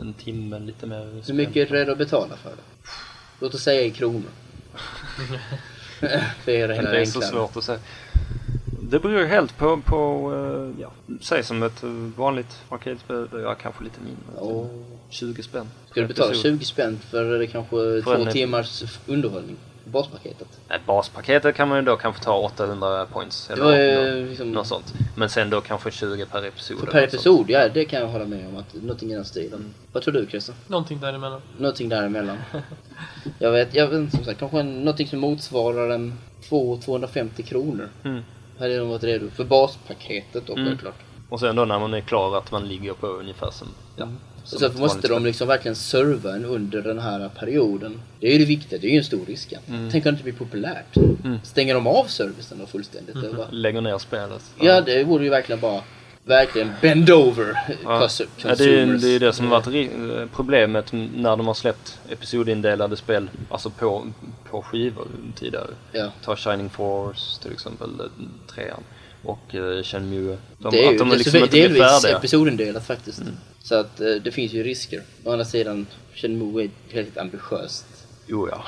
[0.00, 1.22] en, timme, lite mer.
[1.26, 2.88] Hur mycket är du redo att betala för det?
[3.40, 4.30] Låt oss säga i kronor.
[6.46, 7.78] er är det Det är så svårt att säga.
[8.82, 11.82] Det beror helt på, på eh, ja, säg som ett
[12.16, 14.22] vanligt arcade-spel, ja kanske lite mindre.
[14.36, 14.66] Åh.
[15.10, 15.66] 20 spänn.
[15.90, 16.42] Ska du betala Episod.
[16.58, 19.56] 20 spänn för eh, kanske För två en- timmars baspaketet?
[19.90, 20.48] Baspaketet?
[20.68, 23.46] Nej, baspaketet kan man ju då kanske ta 800 points.
[23.46, 23.78] Det Eller var nå-
[24.18, 24.52] ju liksom...
[24.52, 24.94] något sånt.
[25.16, 26.78] Men sen då kanske 20 per episod.
[26.78, 27.14] För per något sånt.
[27.14, 28.56] episod, ja det kan jag hålla med om.
[28.56, 29.58] att Någonting i den stilen.
[29.58, 29.74] Mm.
[29.92, 30.54] Vad tror du Christer?
[30.66, 31.40] Någonting däremellan.
[31.58, 32.36] Någonting däremellan.
[33.38, 36.18] jag vet, jag vet inte som sagt, kanske någonting som motsvarar en
[36.48, 37.88] 2-250 kronor.
[38.04, 38.22] Mm.
[38.58, 40.66] hade de varit redo för baspaketet då Mm.
[40.66, 40.94] självklart.
[41.28, 43.68] Och sen då när man är klar att man ligger på ungefär som...
[43.96, 44.08] Ja,
[44.52, 48.00] Och sen måste de liksom verkligen serva en under den här perioden.
[48.20, 49.52] Det är ju det viktiga, det är ju en stor risk.
[49.68, 49.88] Mm.
[49.92, 50.94] Tänk om det inte blir populärt.
[51.42, 53.16] Stänger de av servicen då fullständigt?
[53.16, 53.46] eller vad?
[53.54, 54.42] Lägger ner spelet.
[54.60, 55.80] Ja, det vore ju verkligen bara
[56.24, 58.08] verkligen bend over Ja.
[58.44, 61.54] Ja, det, är, det är det som har varit ri- eh, problemet när de har
[61.54, 64.06] släppt episodindelade spel, alltså på,
[64.50, 65.66] på skivor tidigare.
[65.92, 66.12] Ja.
[66.24, 68.06] Ta Shining Force till exempel, eh,
[68.54, 68.80] trean.
[69.26, 70.38] Och uh, Shenmue.
[70.58, 72.10] De, Det är ju att de det liksom inte blir delvis färdiga.
[72.10, 72.18] Mm.
[72.18, 73.22] episodendelat faktiskt.
[73.62, 75.02] Så att eh, det finns ju risker.
[75.24, 77.86] Å andra sidan, Shenmue är ett väldigt ambitiöst
[78.26, 78.64] Jo ja.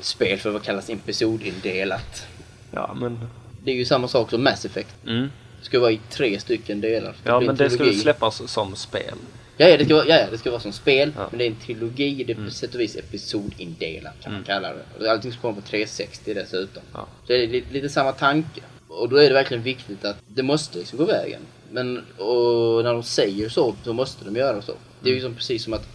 [0.00, 2.26] spel för vad kallas episodindelat.
[2.70, 3.18] Ja men...
[3.64, 4.94] Det är ju samma sak som Mass Effect.
[5.06, 5.30] Mm.
[5.58, 7.14] Det ska vara i tre stycken delar.
[7.24, 9.14] Ja men en det ska ju släppas som spel.
[9.56, 11.26] Ja, ja, det ska vara, ja, det ska vara som spel, Ja.
[11.30, 12.24] men det är en trilogi.
[12.24, 15.10] Det är på sätt och vis episodindelat kan man kalla det.
[15.10, 16.82] Allting ska komma på 360 dessutom.
[16.92, 17.06] Ja.
[17.26, 18.60] Så det är lite, lite samma tanke.
[18.88, 21.40] Och då är det verkligen viktigt att det måste liksom gå vägen.
[21.72, 24.72] Men och när de säger så, så måste de göra så.
[25.00, 25.88] Det är ju som, precis som att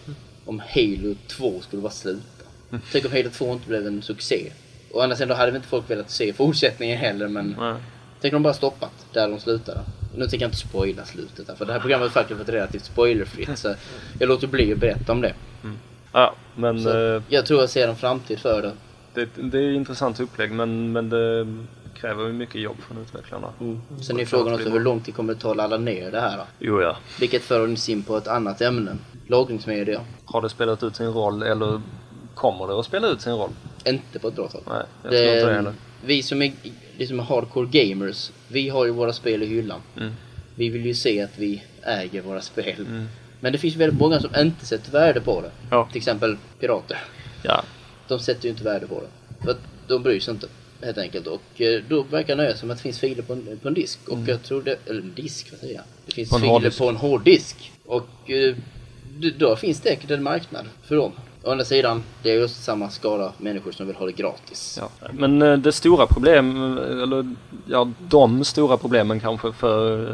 [0.44, 2.44] om Halo 2 skulle vara sluta.
[2.92, 4.52] Tänk om Halo 2 inte blev en succé.
[4.92, 7.74] Å andra sidan då hade väl inte folk velat se fortsättningen heller men Nej.
[8.20, 9.80] Tänk om de bara stoppat där de slutade.
[10.16, 12.84] Nu tänker jag inte spoila slutet här, för det här programmet har faktiskt varit relativt
[12.84, 13.74] spoilerfritt så
[14.20, 15.34] jag låter bli att berätta om det.
[16.12, 18.72] Ja men Så eh, jag tror jag ser en framtid för det.
[19.14, 21.46] det, det är intressant upplägg men, men det
[21.94, 23.48] kräver ju mycket jobb från utvecklarna.
[24.02, 26.36] Sen är frågan också hur lång tid kommer det ta att ladda ner det här
[26.36, 26.44] då?
[26.58, 26.96] Jo ja.
[27.20, 28.96] Vilket för oss in på ett annat ämne.
[29.26, 30.00] Lagringsmedia.
[30.24, 31.80] Har det spelat ut sin roll eller
[32.34, 33.50] kommer det att spela ut sin roll?
[33.84, 34.62] Inte på ett bra tag.
[34.66, 35.72] Nej, jag tror inte det Det, heller.
[36.04, 36.52] vi som är,
[36.98, 39.80] det som är hardcore gamers, vi har ju våra spel i hyllan.
[39.96, 40.12] Mm.
[40.54, 43.06] Vi vill ju se att vi äger våra spel.
[43.40, 45.50] Men det finns väldigt många som inte sätter värde på det.
[45.70, 45.88] Ja.
[45.88, 46.98] Till exempel pirater.
[47.42, 47.64] Ja.
[48.08, 49.44] De sätter ju inte värde på det.
[49.44, 50.46] För att de bryr sig inte.
[50.84, 51.26] Helt enkelt.
[51.26, 53.68] Och eh, då verkar det nöja sig med att det finns filer på en, på
[53.68, 53.98] en disk.
[54.08, 55.84] Och jag tror det, eller en disk, vad säger jag?
[56.06, 57.72] Det finns På filer på en hårddisk.
[57.86, 58.56] Och eh,
[59.38, 61.12] då finns det säkert en marknad för dem.
[61.42, 64.78] Å andra sidan, det är just samma skala människor som vill ha det gratis.
[64.80, 65.08] Ja.
[65.12, 67.34] Men eh, det stora problem, eller
[67.66, 70.08] ja, de stora problemen kanske för,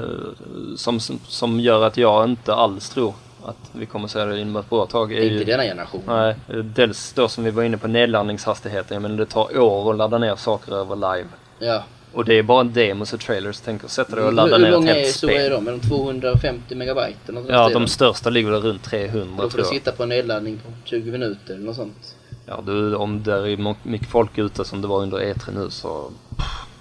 [0.76, 3.14] som, som gör att jag inte alls tror
[3.44, 5.44] att vi kommer se det inom ett bra tag är Inte ju...
[5.44, 6.02] denna generation.
[6.06, 6.34] Nej,
[6.64, 10.36] dels då som vi var inne på nedladdningshastigheten, men det tar år att ladda ner
[10.36, 11.28] saker över live.
[11.58, 11.82] Ja.
[12.12, 14.62] Och det är bara demos och trailers, tänk att sätta dig och Hur, ladda hur
[14.62, 15.50] ner ett långa är, helt så är spel.
[15.50, 15.68] de?
[15.68, 19.48] Är de 250 megabyte eller något Ja, de största ligger väl runt 300 Då får
[19.48, 19.66] tror du jag.
[19.66, 22.14] sitta på en nedladdning på 20 minuter eller något sånt.
[22.46, 26.10] Ja, du, om det är mycket folk ute som det var under E3 nu så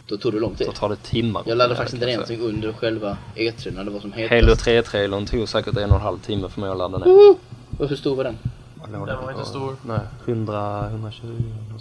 [0.10, 0.68] Då tog det lång tid.
[0.68, 1.44] då tar det timmar.
[1.46, 4.42] Jag laddade faktiskt inte ner någonting under själva E3 när det var som hetast.
[4.42, 7.06] Halo 3-trailern tog säkert en och en halv timme för mig att ladda ner.
[7.06, 7.38] Woho!
[7.80, 8.38] Och hur stor var den?
[8.92, 9.76] Den var inte stor.
[9.86, 11.28] Nej, 100, 120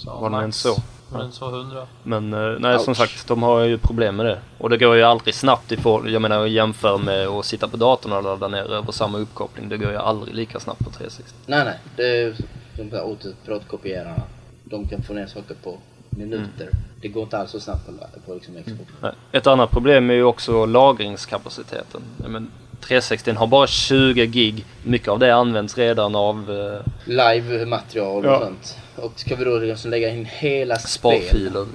[0.07, 0.76] Ja, var den inte så.
[1.09, 1.87] Var den så 100?
[2.03, 2.97] Men eh, nej, som Ouch.
[2.97, 4.39] sagt, de har ju problem med det.
[4.59, 5.72] Och det går ju aldrig snabbt.
[5.72, 9.68] Ifrån, jag menar, jämför med att sitta på datorn och ladda ner över samma uppkoppling.
[9.68, 11.35] Det går ju aldrig lika snabbt på 360.
[11.47, 11.79] Nej, nej.
[11.97, 12.37] Det är
[12.76, 14.22] de där autopiratkopierarna.
[14.64, 15.79] De kan få ner saker på
[16.11, 16.62] minuter.
[16.62, 16.74] Mm.
[17.00, 17.92] Det går inte alls så snabbt på,
[18.26, 18.90] på liksom Xbox.
[19.02, 19.12] Nej.
[19.32, 22.02] Ett annat problem är ju också lagringskapaciteten.
[22.28, 22.50] Men
[22.80, 24.64] 360 har bara 20 gig.
[24.84, 28.40] Mycket av det används redan av eh, Live-material och Ja.
[28.40, 28.76] sånt.
[28.96, 31.66] Och ska vi då liksom lägga in hela sparfiler.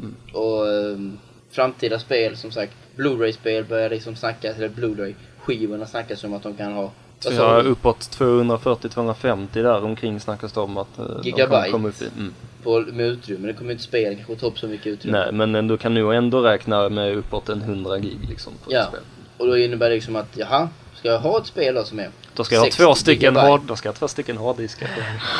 [0.00, 0.14] Mm.
[0.32, 1.18] och ehm,
[1.50, 2.72] framtida spel som sagt.
[2.96, 6.90] Blu-ray-spel börjar liksom snackas, eller Blu-ray-skivorna snackas om att de kan ha.
[7.20, 11.46] Så Alltså, ja, uppåt 240-250 där omkring snackas det om att eh, de Gigabyte.
[11.48, 12.04] kommer komma upp i.
[12.16, 12.34] Mm.
[12.62, 13.46] på, med utrymme.
[13.48, 15.30] Det kommer inte spela kanske ta upp så mycket utrymme.
[15.32, 18.80] Nej, men du kan nog ändå räkna med uppåt en 100 gig liksom på Ja.
[18.82, 19.00] ett spel.
[19.38, 22.10] Och då innebär det liksom att, jaha, ska jag ha ett spel då som är
[22.34, 24.88] Då ska jag ha 60 två stycken, hård, då ska jag ha två stycken hårddiskar.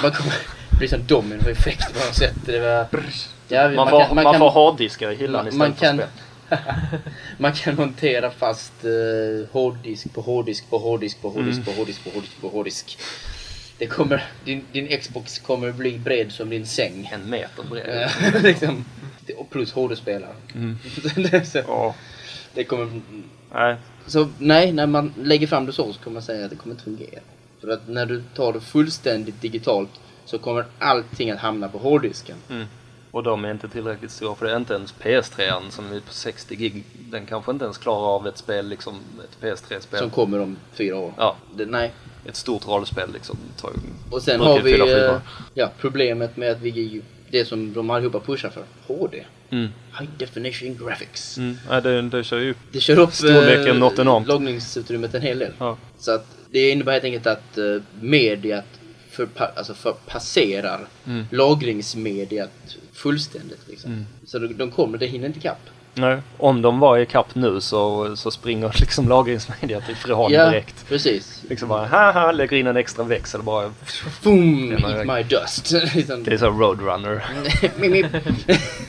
[0.02, 0.34] Man kommer
[0.70, 2.34] det blir som dominoeffekt på något sätt.
[2.46, 2.86] Det var,
[3.48, 6.04] ja, Man, får, kan- man, kan- får hårddiskar i hyllan man, istället man kan, för
[6.04, 6.22] spel.
[7.38, 11.64] man kan montera fast uh, hårddisk på hårddisk på hårddisk på hårddisk Mm.
[11.64, 12.98] på hårddisk på hårddisk på hårddisk.
[13.78, 17.10] Det kommer, din, din Xbox kommer bli bred som din säng.
[17.12, 18.10] En meter bred.
[18.34, 18.84] Eh, liksom,
[19.50, 20.34] plus HD-spelare.
[20.54, 20.78] Mm.
[21.44, 21.94] Så Ja.
[22.54, 23.00] det kommer,
[23.52, 23.76] Nej.
[24.06, 26.74] så nej, när man lägger fram det så så kommer man säga att det kommer
[26.74, 27.20] inte fungera.
[27.60, 29.90] För att när du tar det fullständigt digitalt
[30.24, 32.36] så kommer allting att hamna på hårddisken.
[32.50, 32.66] Mm.
[33.18, 36.12] Och de är inte tillräckligt stora för det är inte ens PS3 som är på
[36.12, 36.84] 60 gig.
[37.10, 39.98] Den kanske inte ens klarar av ett spel liksom, ett PS3-spel.
[40.00, 41.12] Som kommer om fyra år.
[41.16, 41.92] Ja, Det, nej.
[42.24, 43.38] ett stort rollspel liksom.
[43.60, 43.72] Tar
[44.10, 45.16] Och sen har vi eh,
[45.54, 49.24] ja, problemet med att vi det som de allihopa pushar för, HD.
[49.50, 49.68] Mm.
[49.98, 51.38] High definition graphics.
[51.38, 51.56] Mm.
[51.70, 52.56] Nej, det, det kör ju upp.
[52.72, 54.28] Det kör upp Storleken eh, något enormt.
[54.28, 55.52] loggningsutrymmet en hel del.
[55.58, 55.76] Ja.
[55.98, 57.64] Så att det innebär helt enkelt att eh,
[59.18, 61.24] förpa- alltså förpasserar Mm.
[61.30, 62.50] lagringsmediet
[62.92, 63.68] fullständigt.
[63.68, 63.92] Liksom.
[63.92, 64.06] Mm.
[64.26, 65.60] Så de, de kommer, det hinner inte ikapp.
[65.94, 70.88] Nej, om de var i kapp nu så, så springer liksom lagringsmediet ifrån Ja, direkt.
[70.88, 71.42] precis.
[71.48, 73.72] Liksom bara haha, lägger in en extra växel bara.
[74.22, 74.72] Boom!
[74.72, 75.72] Eat my dust.
[75.94, 76.24] liksom.
[76.24, 77.24] Det är så Roadrunner.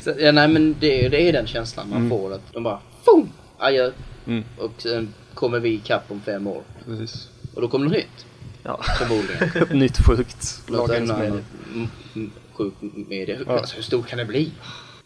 [0.03, 2.09] Så, ja, nej men det, är- det är den känslan man Mm.
[2.09, 2.33] får.
[2.33, 3.29] Att de bara boom!
[3.57, 3.91] Adjö.
[4.27, 4.43] Mm.
[4.57, 6.61] Och sen kommer vi ikapp om fem år.
[6.85, 7.27] Precis.
[7.55, 8.25] Och då kommer något nytt.
[8.69, 8.83] Ja.
[8.97, 9.77] Förmodligen.
[9.79, 11.27] Nytt sjukt lagringsmedie.
[11.27, 11.43] annan
[11.73, 12.73] mm, mm, sjuk
[13.09, 13.35] media.
[13.35, 13.57] Hur, Ja.
[13.59, 14.51] alltså, hur stort kan det bli?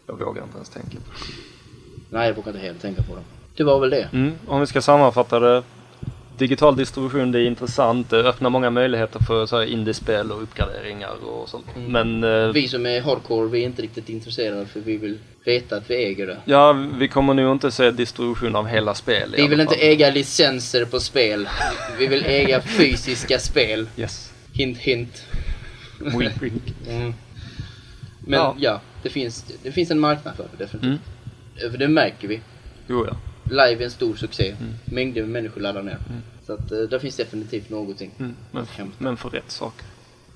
[0.06, 0.98] Jag vågar inte ens tänka.
[2.10, 3.22] Nej, jag vågar inte helt tänka på det.
[3.56, 4.08] Det var väl det.
[4.12, 4.32] Mm.
[4.46, 5.62] Om vi ska sammanfatta det.
[6.38, 8.10] Digital distribution, det är intressant.
[8.10, 11.66] Det öppnar många möjligheter för så här indiespel och uppgraderingar och sånt.
[11.76, 11.92] Mm.
[12.20, 15.76] Men eh, Vi som är hardcore, vi är inte riktigt intresserade för vi vill veta
[15.76, 16.38] att vi äger det.
[16.44, 20.84] ja, vi kommer nog inte se distribution av hela spel Vi vill inte äga licenser
[20.84, 21.48] på spel.
[21.98, 23.86] Vi vill äga fysiska spel.
[23.96, 24.32] Yes.
[24.52, 25.22] Hint hint.
[26.00, 26.62] Wink, wink.
[26.88, 27.14] Mm.
[28.26, 28.56] Men Ja.
[28.58, 31.00] ja, det, finns, det finns en marknad för det definitivt.
[31.62, 31.70] Mm.
[31.72, 32.40] För det märker vi.
[32.86, 33.16] Jo, ja.
[33.44, 34.54] Live är en stor succé.
[34.60, 34.72] Mm.
[34.84, 35.98] Mängder med människor laddar ner.
[36.46, 38.10] Så att eh, där finns definitivt någonting.
[38.18, 38.36] Mm.
[38.50, 38.66] Men,
[38.98, 39.86] men för rätt saker.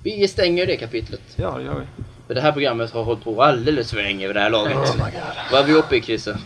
[0.03, 1.21] Vi stänger det kapitlet.
[1.35, 1.85] Ja, det gör vi.
[2.27, 4.77] För det här programmet har hållit på alldeles för länge vid det här laget.
[5.51, 6.37] Vad är vi uppe i Chrisse?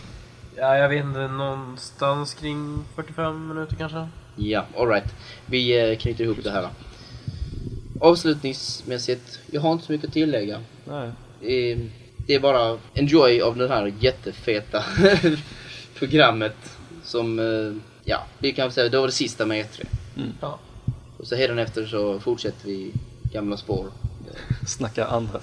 [0.56, 4.08] Ja, jag vet inte, någonstans kring 45 minuter kanske?
[4.36, 5.14] Ja, alright.
[5.46, 6.68] Vi eh, knyter ihop det här.
[8.00, 10.60] Avslutningsmässigt, jag har inte så mycket att tillägga.
[10.84, 11.08] Nej.
[11.72, 11.78] Eh,
[12.26, 14.84] Det är bara enjoy av det här jättefeta
[15.98, 16.56] programmet
[17.04, 19.86] som, eh, ja, vi kan säga det var det sista med E3.
[20.40, 20.58] Ja.
[21.16, 22.92] Och så efter så fortsätter vi
[23.32, 23.86] gamla spår.
[24.66, 25.40] Snacka andra.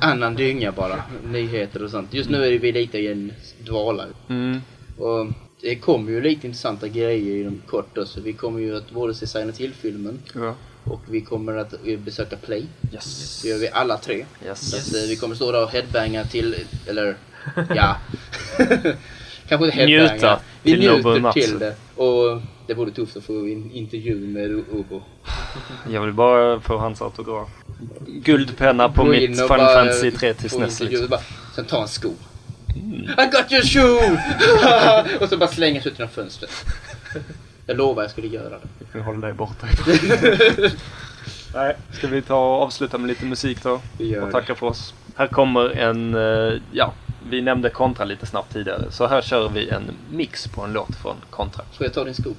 [0.00, 2.14] Annan dynga bara, nyheter och sånt.
[2.14, 4.04] Just nu är vi lite i en dvala.
[4.28, 4.60] Mm.
[4.98, 5.26] Och
[5.60, 9.14] det kommer ju lite intressanta grejer inom kort då, så vi kommer ju att både
[9.14, 10.54] se Silent Hill-filmen Ja.
[10.84, 12.66] och vi kommer att besöka Play.
[12.92, 13.40] Yes.
[13.42, 14.26] Det gör vi alla tre.
[14.46, 14.70] Yes.
[14.70, 17.16] Så att, eh, vi kommer stå där och headbanga till, eller
[17.74, 17.96] ja.
[19.50, 20.12] Kanske inte headbanga.
[20.12, 21.74] Njuta vi till njuter till det.
[21.96, 25.02] Och det vore tufft att få en intervju med Ubo.
[25.90, 27.48] Jag vill bara få hans autograf.
[28.06, 31.18] Guldpenna på Gå mitt Final Fantasy 3 till få SNES intervju, liksom.
[31.54, 32.10] Sen ta en sko.
[32.76, 32.94] Mm.
[32.94, 35.18] I got your shoe!
[35.20, 36.50] och så bara slängas ut genom fönstret.
[37.66, 38.68] Jag lovar jag skulle göra det.
[38.78, 39.66] Vi får hålla dig borta.
[41.54, 43.80] Nej, ska vi ta och avsluta med lite musik då?
[44.22, 44.94] Och tacka för oss.
[45.16, 46.94] Här kommer en, eh, ja,
[47.30, 48.90] vi nämnde kontra lite snabbt tidigare.
[48.90, 51.64] Så här kör vi en mix på en låt från kontra.
[51.72, 52.30] Får jag ta din sko?